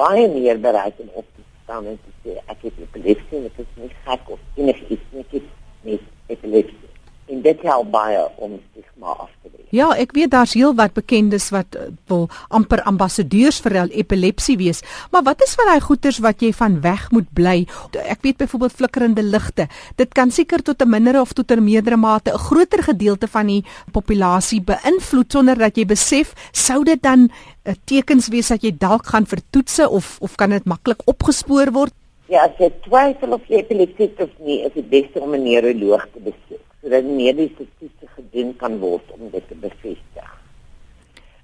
baie 0.00 0.26
meer 0.32 0.60
bereid 0.60 1.00
om 1.04 1.10
op 1.22 1.26
te 1.36 1.44
staan 1.70 1.86
en 1.86 1.98
sê 2.22 2.32
ek 2.50 2.64
het 2.66 2.78
epilepsie 2.82 3.36
en 3.38 3.44
dit 3.46 3.58
is 3.62 3.74
nie 3.78 3.90
gek 4.04 4.30
of 4.34 4.40
enigiets 4.58 5.12
nie, 5.14 5.22
ek 5.22 5.34
het 5.36 5.50
net 5.86 6.08
epilepsie. 6.34 6.89
En 7.30 7.42
dit 7.42 7.60
help 7.62 7.90
baie 7.94 8.22
om 8.42 8.56
stigma 8.70 9.12
af 9.14 9.30
te 9.42 9.48
breek. 9.48 9.66
Ja, 9.70 9.92
ek 9.94 10.16
weet 10.16 10.32
daar's 10.32 10.56
heelwat 10.58 10.96
bekendes 10.96 11.44
wat 11.54 11.76
uh, 11.78 11.92
wil 12.10 12.24
amper 12.50 12.80
ambassadeurs 12.90 13.60
vir 13.62 13.76
epilepsie 13.86 14.56
wees. 14.58 14.80
Maar 15.14 15.22
wat 15.28 15.44
is 15.46 15.54
van 15.54 15.70
daai 15.70 15.84
goeters 15.84 16.18
wat 16.24 16.42
jy 16.42 16.50
van 16.58 16.80
weg 16.82 17.04
moet 17.14 17.28
bly? 17.38 17.54
Ek 18.02 18.24
weet 18.26 18.40
byvoorbeeld 18.42 18.74
flikkerende 18.80 19.22
ligte. 19.22 19.68
Dit 20.00 20.16
kan 20.18 20.34
seker 20.34 20.64
tot 20.66 20.82
'n 20.82 20.90
mindere 20.90 21.20
of 21.20 21.32
tot 21.32 21.52
'n 21.52 21.62
meerdere 21.62 21.96
mate 21.96 22.32
'n 22.34 22.38
groter 22.38 22.82
gedeelte 22.82 23.28
van 23.28 23.46
die 23.46 23.64
populasie 23.92 24.60
beïnvloed 24.60 25.32
sonder 25.32 25.58
dat 25.58 25.76
jy 25.76 25.86
besef, 25.86 26.34
sou 26.52 26.82
dit 26.84 27.02
dan 27.02 27.30
uh, 27.30 27.74
tekens 27.84 28.28
wees 28.28 28.48
dat 28.48 28.62
jy 28.62 28.74
dalk 28.74 29.06
gaan 29.06 29.26
vertoetse 29.26 29.88
of 29.88 30.18
of 30.20 30.34
kan 30.34 30.50
dit 30.50 30.64
maklik 30.64 31.02
opgespoor 31.06 31.70
word? 31.70 31.92
Ja, 32.26 32.42
as 32.42 32.58
jy 32.58 32.70
twyfel 32.82 33.32
of 33.32 33.42
jy 33.46 33.62
epilepsie 33.62 34.10
het 34.10 34.20
of 34.20 34.30
nie, 34.38 34.64
is 34.66 34.72
dit 34.74 34.88
beste 34.90 35.20
om 35.20 35.34
'n 35.34 35.42
neuroloog 35.42 36.06
te 36.12 36.18
besoek 36.18 36.69
sodat 36.80 37.04
mediese 37.04 37.66
toetse 37.78 38.06
gedoen 38.16 38.54
kan 38.56 38.78
word 38.80 39.10
om 39.16 39.28
dit 39.32 39.48
te 39.48 39.54
bevestig. 39.54 40.30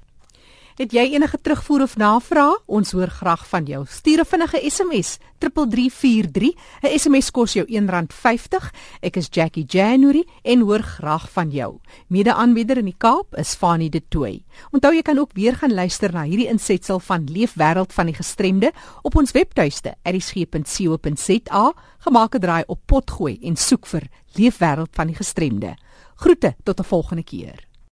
Het 0.79 0.92
jy 0.94 1.03
enige 1.11 1.40
terugvoer 1.42 1.83
of 1.83 1.96
navrae? 1.98 2.53
Ons 2.70 2.92
hoor 2.94 3.11
graag 3.11 3.42
van 3.51 3.64
jou. 3.66 3.83
Stuur 3.87 4.20
'n 4.20 4.24
vinnige 4.24 4.70
SMS 4.70 5.18
3343. 5.38 6.55
'n 6.83 6.98
SMS 6.98 7.31
kos 7.31 7.53
jou 7.53 7.66
R1.50. 7.66 8.70
Ek 9.01 9.16
is 9.16 9.27
Jackie 9.31 9.64
January 9.66 10.24
en 10.42 10.61
hoor 10.61 10.83
graag 10.83 11.31
van 11.31 11.51
jou. 11.51 11.79
Mede-aanbieder 12.07 12.77
in 12.77 12.85
die 12.85 12.94
Kaap 12.98 13.37
is 13.37 13.55
Fanie 13.55 13.90
De 13.90 14.03
Tooy. 14.09 14.44
Onthou 14.70 14.94
jy 14.94 15.03
kan 15.03 15.18
ook 15.18 15.33
weer 15.33 15.57
gaan 15.57 15.74
luister 15.74 16.12
na 16.12 16.22
hierdie 16.22 16.48
insetsel 16.48 17.01
van 17.01 17.24
Leefwêreld 17.24 17.92
van 17.92 18.07
die 18.07 18.14
Gestremde 18.14 18.72
op 19.03 19.16
ons 19.16 19.33
webtuiste 19.33 19.94
erisg.co.za. 20.03 21.72
Gemaak 21.98 22.35
'n 22.35 22.40
draai 22.40 22.62
op 22.66 22.81
potgooi 22.87 23.38
en 23.42 23.57
soek 23.57 23.87
vir 23.87 24.03
Leefwêreld 24.35 24.90
van 24.92 25.07
die 25.07 25.16
Gestremde. 25.16 25.77
Groete 26.20 26.57
tot 26.62 26.81
'n 26.81 26.85
volgende 26.85 27.22
keer. 27.22 27.67